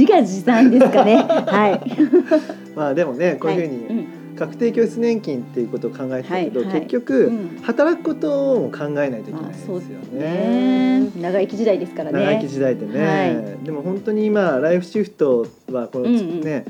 [0.05, 1.17] 画自賛ですかね。
[1.17, 1.81] はい。
[2.75, 6.81] まあでもねこういうふうに、はい確定拠出年金っていうことを考えてたけど、はいはい。
[6.83, 7.61] 結局、うん。
[7.63, 11.01] 働くことを考えないといけないあですよそうですよね。
[11.01, 12.25] ね長生き時代ですからね。
[12.25, 16.41] 長生き時代でね、はでも本当に今ライフシフトはこの、うんうん。
[16.41, 16.65] ね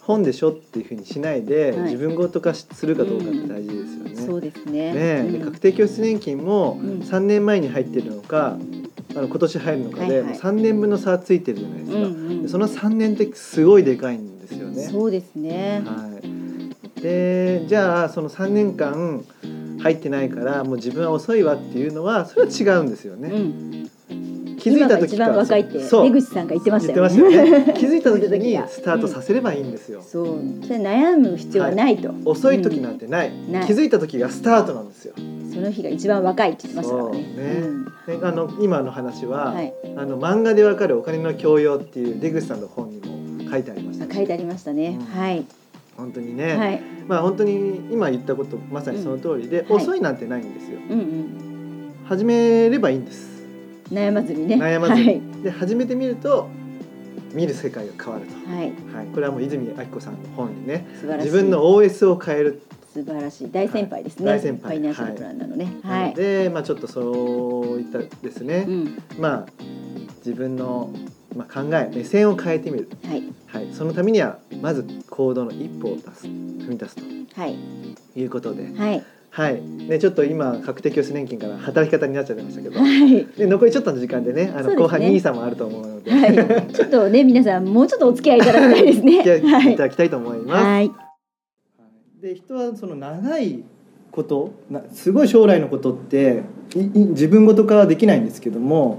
[0.00, 1.80] 本でしょっていうふうにしないで、はい。
[1.82, 4.16] 自分ごと化しするかどうかって大事ですよね。
[4.16, 4.92] そうですね。
[4.92, 5.44] ねでうん。
[5.44, 7.00] 確定拠出年金もうん。
[7.00, 8.58] 3年前に入ってるのか、
[9.14, 10.22] あの今年入るのかで、はいはい。
[10.24, 12.42] もう3年分の差ついてるじゃないですか、うんうん。
[12.42, 14.82] でその3年ってすごいでかいんですよね。
[14.88, 15.82] そうですね。
[15.84, 16.26] はい、
[17.02, 19.24] でじゃあその3年間
[19.80, 23.28] 入ってないからもう自分は遅いわっていうのはそれは違うんですよね。
[23.28, 23.90] うん。
[24.62, 26.12] 気づいた時今が一番若いってそう。
[26.12, 27.64] 出口さんが言ってましたよね。
[27.64, 27.74] ね。
[27.76, 30.02] 気づいた時にスタートさせればいいんですよ。
[30.02, 30.26] そう。
[30.64, 33.66] それ悩む必要はないと、遅い時なんてない,、ない。
[33.66, 35.14] 気づいた時がスタートなんですよ。
[35.52, 37.24] その日が一番若いって言ってましたからね。
[38.06, 38.20] そうね。
[38.20, 39.74] であの今の話は、うんはい。
[39.96, 45.20] あの漫画でわかるお金の教養っていう出口さんの本にも書いてありましたあ書いてありましたね、うん。
[45.20, 45.44] はい
[46.02, 46.82] 本当にね、はい。
[47.08, 49.82] まあ本当に今言ったことまさにその通りで、うんはい。
[49.82, 50.78] 遅いなんてないんですよ。
[50.90, 51.94] うんうん。
[52.04, 53.42] 始めればいいんです。
[53.90, 54.56] 悩まずにね。
[54.56, 56.48] 悩まずに、はい、で始めてみると
[57.32, 60.86] 見る世界が変わると、はい、はい、これはもう泉明子さんの本にね
[61.18, 62.62] 自分の OS を変える。
[62.92, 63.50] 素晴らしい。
[63.50, 64.38] 大先輩ですね、はい。
[64.38, 64.76] 大先輩。
[64.76, 65.72] ファイナンシャルプランナーのね。
[65.82, 69.02] なはい、ので、まあ、ちょっとそういったですね、うん。
[69.18, 69.46] まあ
[70.18, 70.90] 自分の、
[71.34, 73.22] まあ、考え目線を変えてみる、はい。
[73.46, 76.26] はい、そのためにはまず行動の一歩を出す。
[76.26, 77.02] 踏み出すと。
[77.40, 77.56] はい。
[78.14, 79.02] いうことで、はい。
[79.30, 79.62] はい。
[79.62, 83.24] ね、ちょっと今確定拠出年金から働き方になっちゃいましたけど、はい。
[83.24, 89.20] で残りちょっとの時間でねあの後半 NISA もあると思うので、はい、ちょっとね皆さんもうちょっとお付き合いいただきたいですね。
[89.72, 90.64] いただきたいと思います。
[90.64, 90.90] はい。
[92.20, 93.64] で人はその長い
[94.10, 96.42] ことなすごい将来のことって
[96.76, 98.98] いい自分ごと化はできないんですけども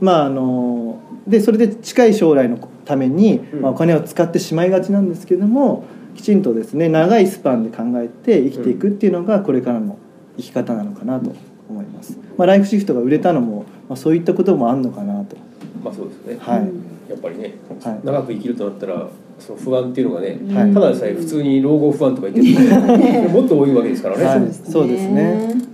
[0.00, 3.60] まああのでそれで近い将来のために、うん。
[3.62, 9.98] まあ、お金を使ってしまいがちなんですけどもきちんとですね長いスパンで考えて生きていくっていうのがこれからの
[10.36, 11.34] 生き方なのかなと
[11.68, 12.18] 思います。
[12.36, 15.36] まあ、ライフシフトが売れたのも、まあ、そういったこともあるのかなと。
[15.82, 16.84] まあそうですね、はい、うん。
[17.08, 18.00] やっぱりねはい。
[18.04, 19.08] 長く生きるとなったら
[19.38, 20.74] その不安っていうのがね、はい。
[20.74, 24.52] ただでさえ普通に老後不安とか言ってると もっと多いわけですからね、はい。
[24.52, 25.71] そうですね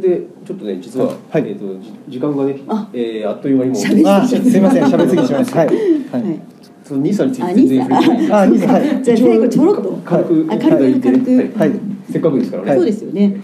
[0.00, 1.16] れでちょっとね実は、はい。
[1.34, 2.88] えー、とじ時間がねあ。
[2.92, 4.84] えーあっという間にもうあすいません。
[4.84, 5.58] 喋りすぎしました。
[5.60, 5.68] はい。
[5.68, 5.72] は
[6.18, 6.22] い。
[6.22, 6.40] はい。
[6.84, 8.32] その NISA についあて全然触れてない。
[8.32, 8.66] あ、いいです。
[8.66, 9.02] はい。
[9.04, 9.96] じゃあ最後ちょろっと。
[10.04, 11.58] 軽くあ軽く軽く。
[11.58, 11.72] はい。
[12.10, 13.40] せっかくですからね、はいそうですよね。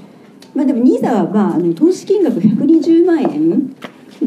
[0.55, 3.75] まあでもニーサはまああの投資金額120万円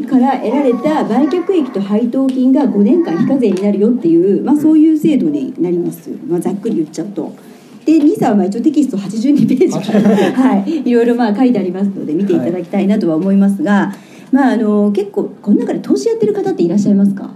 [0.06, 6.10] から得られた売却益と配当金が5年間非課税になるよっていうまあそういう制度になります。
[6.26, 7.32] まあざっくり言っちゃうと。
[7.84, 9.72] で NISA はまあ一応テキスト82ページ。
[9.72, 10.88] はい。
[10.88, 13.92] いろいろまあ書いてありますので見ていただきたいなとは思いますが、
[14.32, 17.30] まああの結構この中で投資やってる方っていらっしゃいますか？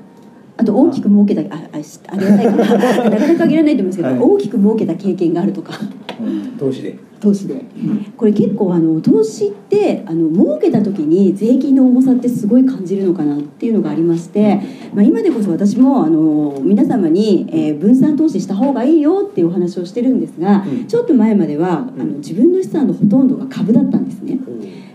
[0.56, 2.64] あと大きく儲けたああしありがたいかな。
[3.10, 4.18] なかなか限らないと思うんですけど、はい。
[4.18, 5.72] 大きく儲けた経験があるとか。
[6.58, 6.96] 投資で。
[7.20, 7.64] 投資で。
[8.16, 14.60] これ結構あの投資ってあの儲けた時に税金の重さってすごい感じるのかなっていうのがありまして、
[14.94, 20.84] まあ、今でこそ私もあの皆様に、えー分散投資した方がいいよっていうお話をしてるんですが、うん。
[20.86, 24.38] ちょっと前まではあの自分の資産のほとんどが株だったんですね。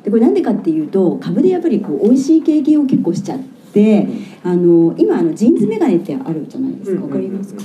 [0.04, 3.59] でこれなんでかっていうと株でやっぱりこう美味しい経験を結構しちゃって、
[4.44, 7.04] あの今あのジーンズメガネってあるじゃないですか。
[7.04, 7.62] わかりますか、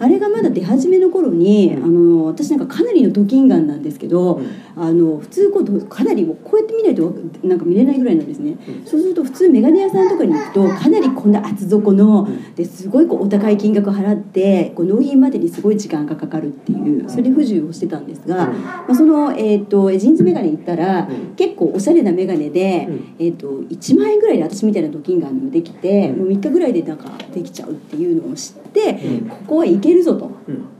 [0.00, 4.40] あれがまだ出始めの頃に、あの私なんかかなりのドキンガンなんですけど、
[4.76, 21.34] あの普通こうどかなりこうやって見ないとなんか見れないぐらいなんですね、そうすると普通メガネ屋さんとかに行くとかなりこんな厚底のですごいこうお高い金額払ってこう納品までにすごい時間がかかるっていうそれで不自由をしてたんですが、まあ、その、えー、とジーンズメガネ行ったら、うん。
[21.34, 23.16] 結構おしゃれなメガネで、うん。
[23.18, 29.28] えー、と1万円ぐらいで私みたいなドキンガンもできて、もう3日ぐらいでなんかできちゃうっていうのを知って、うん。
[29.28, 30.30] ここはいけるぞと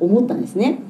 [0.00, 0.80] 思ったんですね。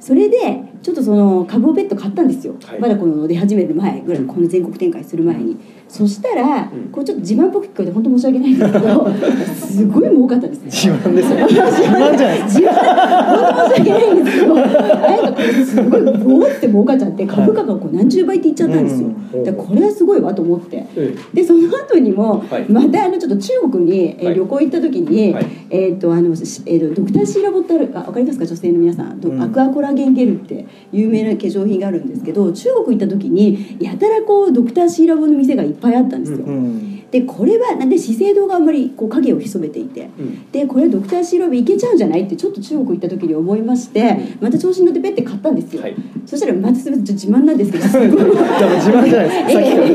[0.00, 2.80] それでちょっとその株をベッド買ったんですよ、はい。
[2.80, 5.56] まだこの出始める前ぐらいこの全国展開する前に
[5.88, 6.90] そしたら、うん。
[6.90, 9.08] こうちょっと自慢っぽく聞こえて本当申し訳ないんですけど
[9.66, 11.46] すごい儲かったんですね自慢ですよ。
[11.48, 12.72] 自慢じゃない自慢。
[12.72, 20.86] 本当申し訳ないんですけどなんかすごいボーって儲かっちゃって株価がこう何十倍っていっちゃったんですよ、うんでこれはすごいわと思って。
[20.96, 22.64] えでその後にも、はい。
[22.70, 25.46] またあのちょっと中国に、え旅行行った時に、はい。
[25.68, 36.97] えーっとあの、しえーとドクターシーラボってあるかりますか女性の皆さん、ドうんアクアコラゲンゲルって有名な化粧品があるんですけど中国行った時にやたらこうドクターシーラボの店がいっぱいあったんですよ、うん。
[37.10, 40.10] でこれはなんで資生堂があんまりこう影を潜めていて。
[40.18, 40.50] うん。
[40.52, 45.94] でこれドクターシーラボいけちゃうんじゃないってちょっと中国行った時に思いましてまた調子に乗ってペッて買ったんですよ、はい。
[46.26, 49.94] そしたらまたすみません自慢なんですけどすごいでも自慢じゃないですかえええええ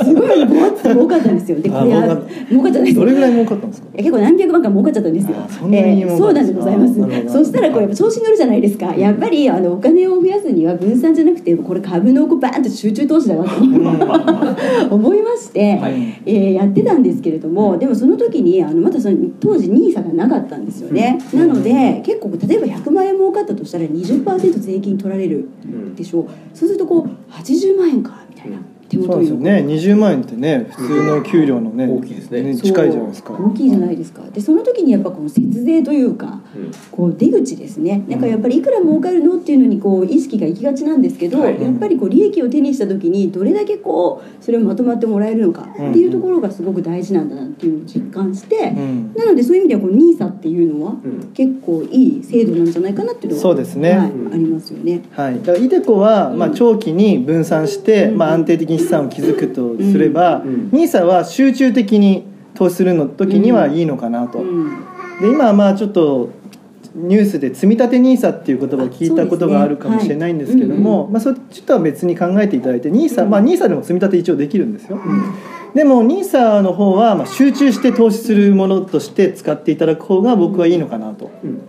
[0.00, 1.60] えすごいボワッと儲かったんですよ。
[1.60, 2.16] でこれああ
[2.48, 3.88] 儲かっちゃないですどれぐらい儲かったんですか？
[3.94, 5.36] え結構何百万か儲かっちゃったんですよ。
[5.38, 5.48] あ。
[5.48, 7.32] そんなに儲かそうなんでございます。
[7.32, 8.94] そしたらこれやっぱ調子に乗るじゃないですか。
[8.94, 13.54] やっぱりあのお金を増やすには分散じゃなくてこれ株のこうバーンと集中投資だわと
[14.94, 21.18] 思いまして、はいえーやってたんですけれども、でもその時にあのまだその当時ニーサがなかったんですよね。
[21.34, 26.26] なので結構例えば100万円儲かったとしたら20%税金取られるうんでしょう。
[26.54, 28.58] そうするとこう80万円かみたいな
[28.88, 32.54] 手そう元に残るですよね20万円ってね普通の給料のね大きいですね。
[32.54, 33.32] そう近いじゃないですか。
[33.34, 34.22] 大きいじゃないですか。
[34.22, 36.72] でその時にやっぱこの節税というかうん。
[36.90, 38.04] こう出口ですね。
[38.08, 41.60] なんかやっぱりいくら儲かるのっていうのにこう意識が行きがちなんですけど、はい。
[41.60, 49.14] やっぱりこう利益を手にした時にどれだけこうそれをまとまってもらえるのかっていうところがすごく大事なんだなっていうのを実感して、うん。
[49.14, 51.32] なのでそういう意味ではこの NISA っていうのはうん。
[51.34, 53.90] 結構いい制度なんじゃないかなっていうのはそうですね。
[53.92, 55.02] はいうんありますよね。
[55.12, 56.54] はい、だからイデコは、まあ、うん。
[56.54, 58.18] 長期に分散して、うん。
[58.18, 60.70] まあ、安定的に資産を築くとすれば、うん。
[60.72, 64.84] NISA は集中的に投資するの時にはいいのかなと、うん。
[65.20, 66.30] で今はまあちょっと
[66.94, 74.98] ニュースで積み立て NISA っていう言葉を聞いたことがあるかもしれないんですけども、まあ、そっちとは別に考えていただいて NISA、まあ、NISA でも積み立て一応できるんですよ、
[75.74, 81.30] でも NISA の方はまあ集中して投資するものとして使っていただく方が僕はいいのかなと。
[81.44, 81.60] うん。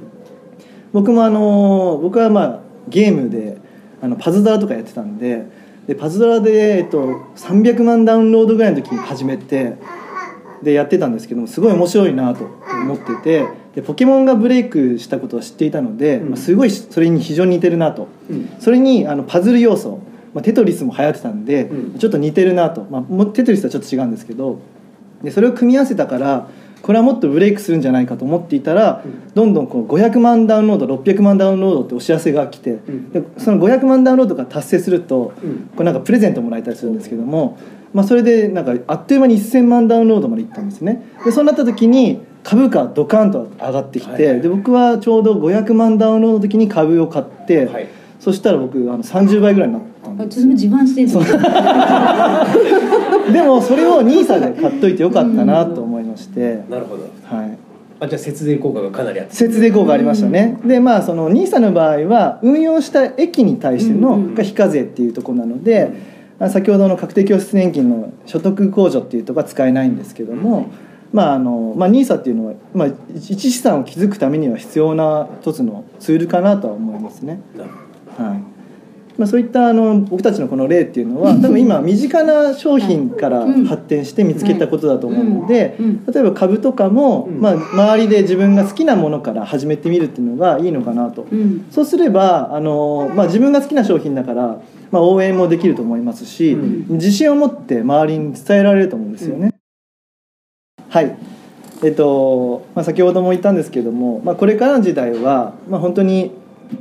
[0.91, 3.57] 僕もあの僕はまあゲームで
[4.01, 5.45] あのパズドラとかやってたんで
[5.89, 9.73] でパズドラで、えっと、300万ダウンロードぐらいの時に始めて
[10.61, 16.29] でやってたんですけどもすごい面白いなと思っててでポケモンがブレイクしたことを知っていたので、うん。
[16.29, 18.07] まあ、すごいそれに非常に似てるなと。
[18.29, 18.49] うん。
[18.59, 19.99] それにあのパズル要素、
[20.35, 21.97] まあ、テトリスも流行ってたんで、うん。
[21.97, 24.59] ちょっと似てるなと、まあ、もテトリスとはちょっと違うんですけど
[25.23, 26.49] でそれを組み合わせたから
[26.81, 29.33] これはもっとブレイクするんじゃないかと思っていたら、うん。
[29.33, 33.11] どんどんこう500万ダウンロード600万ダウンロードってお知らせが来て、ん。
[33.11, 35.69] でその500万ダウンロードが達成すると、うん。
[35.75, 37.57] これなんかプレゼントもらえたりするんですけども、
[37.93, 41.03] まあ、それでなんかあっという間に1000万ダウンロードまでいったんですね。
[41.25, 44.41] でそうなった時に株価ドカンと上がってきて、はいはい。
[44.41, 47.87] で僕はちょうど500万ダウンロードの時に株を買って、はい。
[48.19, 51.39] そしたら僕あの30倍ぐらいになったんあですちょっと自慢してるんですよ
[53.31, 57.03] でもそれを NISA で買っといてよかったなと思いまして、なるほど。
[57.23, 57.57] はい、
[58.01, 59.35] あじゃあ節税効果がかなりあって。
[59.35, 65.91] 節税効果ありましたね、でまあその NISA の場合は運用した益に対してのうんうんが非課税っていうところなので、
[66.39, 70.69] あ先ほどの確定拠出年金の所得控除っていうところは使えないんですけども、
[71.11, 77.41] まああのまあ、NISA っていうのは、まあ、一資産を築くためには必要な一つのツールかなとは思いますね。
[78.17, 78.48] はい
[79.19, 86.05] まあ、そういったあの僕たちのこの例っていうのは多分今身近な商品から発展して見つけたことだと思うのでうん。
[86.05, 87.41] 例えば株とかも、うん。
[87.41, 91.23] まあ、周りで自分が好きなものから始めてみるっていうのがいいのかなと。
[91.23, 91.67] うん。
[91.69, 96.95] そうすればあの、まあ、自分が好きな商品だから、まあ、応援もできると思いますし、うん。
[96.95, 99.53] 自信を持って周りに伝えられると思うんですよね。
[100.87, 101.17] はい。
[101.83, 106.31] えっとまあ、先ほども言ったんですけども、まあ、これからの時代は、まあ、本当に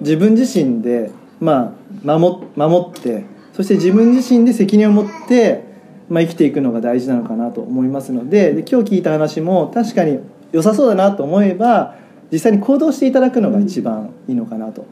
[0.01, 1.11] 自分自身で、
[1.41, 1.75] ま
[2.07, 5.65] あ、守守ってそして自分自身で責任を持って、
[6.09, 10.21] まあ、生きていくのが大事なのかなと思いますのでで今日聞いた話も確かに
[10.53, 11.97] 良さそうだなと思えば
[12.33, 14.87] 実際に行動していただくのが一番いいのかなと。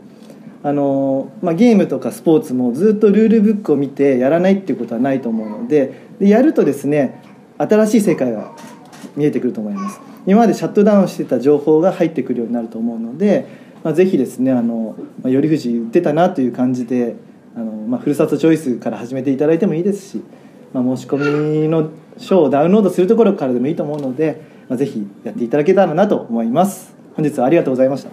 [0.63, 7.23] あのまあ、ゲームとかスポーツもずっとルールブックを見てやらないっていうことはないと思うのででやるとですね
[7.57, 8.53] 新しい世界が
[9.15, 13.47] 見えてくると思います今までシャットダウンしてた情報が入ってくるようになると思うので、
[13.87, 17.15] まあ、ぜひですねあの、まあ、頼藤言ってたなという感じで
[17.55, 20.23] あの、まあ、ふるさとチョイスから始めていただいてもいいですし、
[20.73, 26.97] まあ、申し込みの書をダウンロードするところからでもいいと思うので、まあ、ぜひやっていただけたらなと思います。
[27.15, 28.11] 本日はありがとうございました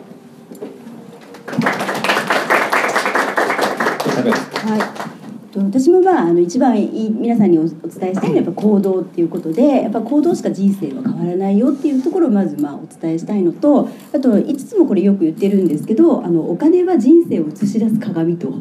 [4.03, 5.42] 高橋はい。
[5.53, 18.51] と私もまああの一番いい皆さんにおお伝えしたいのはやっぱ行動っていうことでやっぱ行動しか人生は変わらないよっていうところをまずまあお伝えしたいのとあと5つもこれよく言ってるんですけどあのお金は人生を映し出す鏡と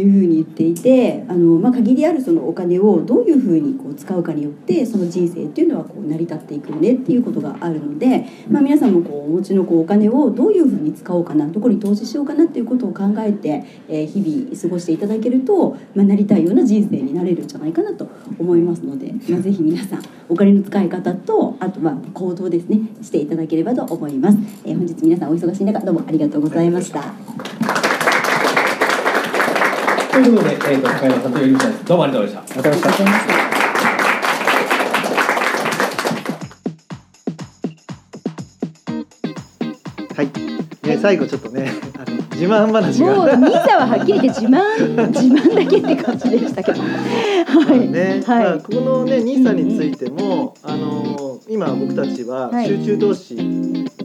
[0.00, 27.75] いうふうに言っていてあの、まあ、限りあるそのお金をどういうふうにこう使うかによってその人生っていうのはこう成り立っていくよねっていうことがあるので、まあ、皆さんもこうお持ちのこうお金をどういうふうに使おうかなどこに投資しようかなっていうことを考えて、えー日々過ごしていただけると、まあ、なりたいような人生になれるんじゃないかなと思いますので、まあ、ぜひ皆さんお金の使い方とあとは行動ですねしていただければと思います、えー本日皆さんお忙しい中どうもありがとうございました。
[30.16, 31.84] ということで、えー、と高山さんと頼藤さんです。
[31.84, 32.58] どうもありがとうございました。
[32.58, 33.34] ありがとうございました
[40.14, 43.14] はい、ね、最後ちょっとねあの自慢話が。
[43.14, 44.62] もうニーサははっきり言って自慢
[45.08, 46.80] 自慢だけって感じでしたけど。
[46.80, 46.88] は
[47.74, 47.86] い。
[47.86, 48.44] ね、はい。
[48.44, 52.68] まあ、このね、ニーサについても、あの今僕たちははい。
[52.68, 53.34] 集中投資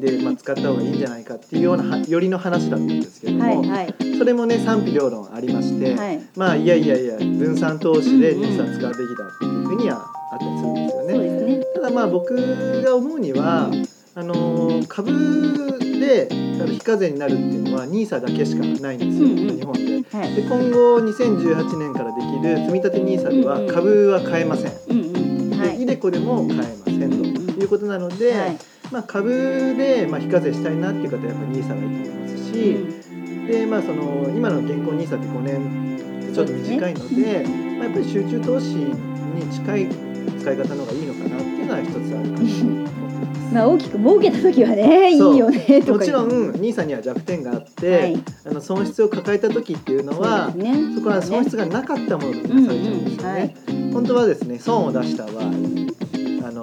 [0.02, 6.22] で、まあ、使った方がいいんじゃないかっていうようなはよりの話だったんですけども、はいはいそれもね賛否両論ありまして、はい。
[6.36, 11.14] まあいやいやいや分散投資でうんうんニーサ使うべきだっていうふうにはあったりするんですよね。
[11.14, 11.66] そうですね。
[11.74, 13.72] ただまあ僕が思うには
[14.14, 16.30] あの株で
[16.68, 20.18] 非課税になるっていうのはニーサだけしかないんですよ、うんうん日本で。
[20.18, 20.36] はい。
[20.36, 25.60] で今後2018年からできる積立 NISA では株は買えません、うんうん。
[25.60, 25.78] はい。
[25.78, 27.16] でイデコでも買えませんと
[27.60, 28.58] いうことなので、はい。
[28.92, 38.94] まあ、株でまあ非課税したいなっていう方はやっぱ NISA がいいと思いますし、でまあ、その今の現行 NISA って5年ちょっと短いのでまあ、やっぱり集中投資に
[39.52, 39.88] 近い
[40.40, 42.92] 使い方の方がいいのかなっていうのは一つあるかな
[43.52, 48.24] まあ大きく儲けた時はねいいよねもちろん NISA には弱点があって、てはい。
[48.46, 50.74] あの損失を抱えた時っていうのはそね。
[50.96, 53.56] そこは損失がなかったものとみなされちゃうんですよね。
[53.94, 56.01] 本当はですね損を出した場合あ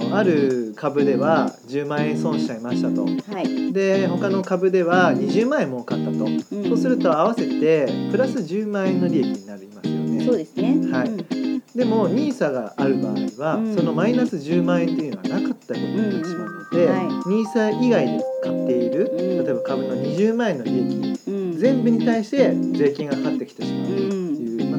[0.09, 3.05] のある株では10万円損しちゃいましたと。
[3.05, 3.73] はい。
[3.73, 6.41] で他の株では20万円儲かったと、ん。
[6.69, 10.25] そうすると合わせてプラス10万円の利益になりますよね。
[10.25, 10.77] そうですね。
[10.91, 11.09] はい。
[11.09, 11.63] うん。
[11.75, 13.75] でも NISA がある場合は、うん。
[13.75, 16.93] そのマイナス10万円っていうのはなかったことになってしまうので、うん。
[16.93, 19.45] うんはい NISA 以外で買っている、うん。
[19.45, 21.57] 例えば株の20万円の利益うん。
[21.59, 23.89] 全部に対して税金がかかってきてしまう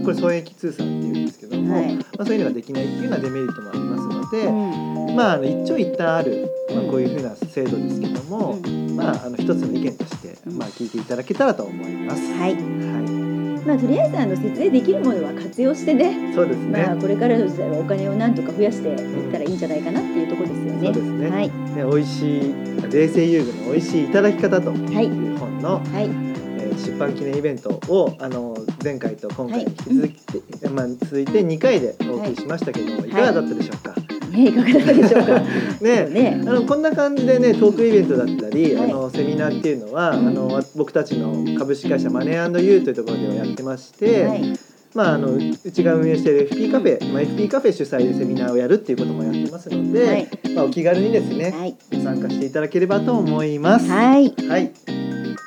[0.10, 1.96] これ損益通算っていうんですけども、はい。
[1.96, 8.60] まあ、そういうのができないっていうようなデメリットもありますので、うんまあ、あの一長一短ある、まあ、うんこういうふうな制度ですけども、
[8.96, 12.22] まあ、あの一つの意見として、まあ、聞いていただけたらと思います。
[12.34, 12.56] はい。
[12.56, 16.32] はまあとりあえずあの節税できるものは活用してね。
[16.32, 16.84] い、そうですね。
[16.86, 20.86] まあこれからの時代はお金をなんとか増やしていったらいいんじゃないかなっていうところですよね。
[20.86, 21.50] そうですねはい。
[21.50, 25.06] ね美味しい冷静遊具の美味しいいただき方とはい。
[25.06, 26.06] いう本の、はい。
[26.06, 26.39] えー
[26.80, 33.96] 出版記念イベントをあの前回と今回に引き続き、まあ、続いて2回でお送りしましたけども、い、かがだったでしょうか？
[34.32, 35.40] ねいかがだったでしょうか？
[35.82, 36.42] ね ね。
[36.46, 44.54] あのこんな感じでねトークイベントだったり、はいあのセミナーっていうのは、うんあのわ僕たちの株式会社マネーユーというところではやってまして、はい。
[44.96, 51.76] まああのうちが運営している FP カフェ、まあ、FP カフェ主催でセミナーをやるっていうこともやってますので、はいまあ、お気軽にですね、はい。
[52.02, 53.88] 参加していただければと思います。
[53.88, 54.34] はい。
[54.48, 54.72] はい。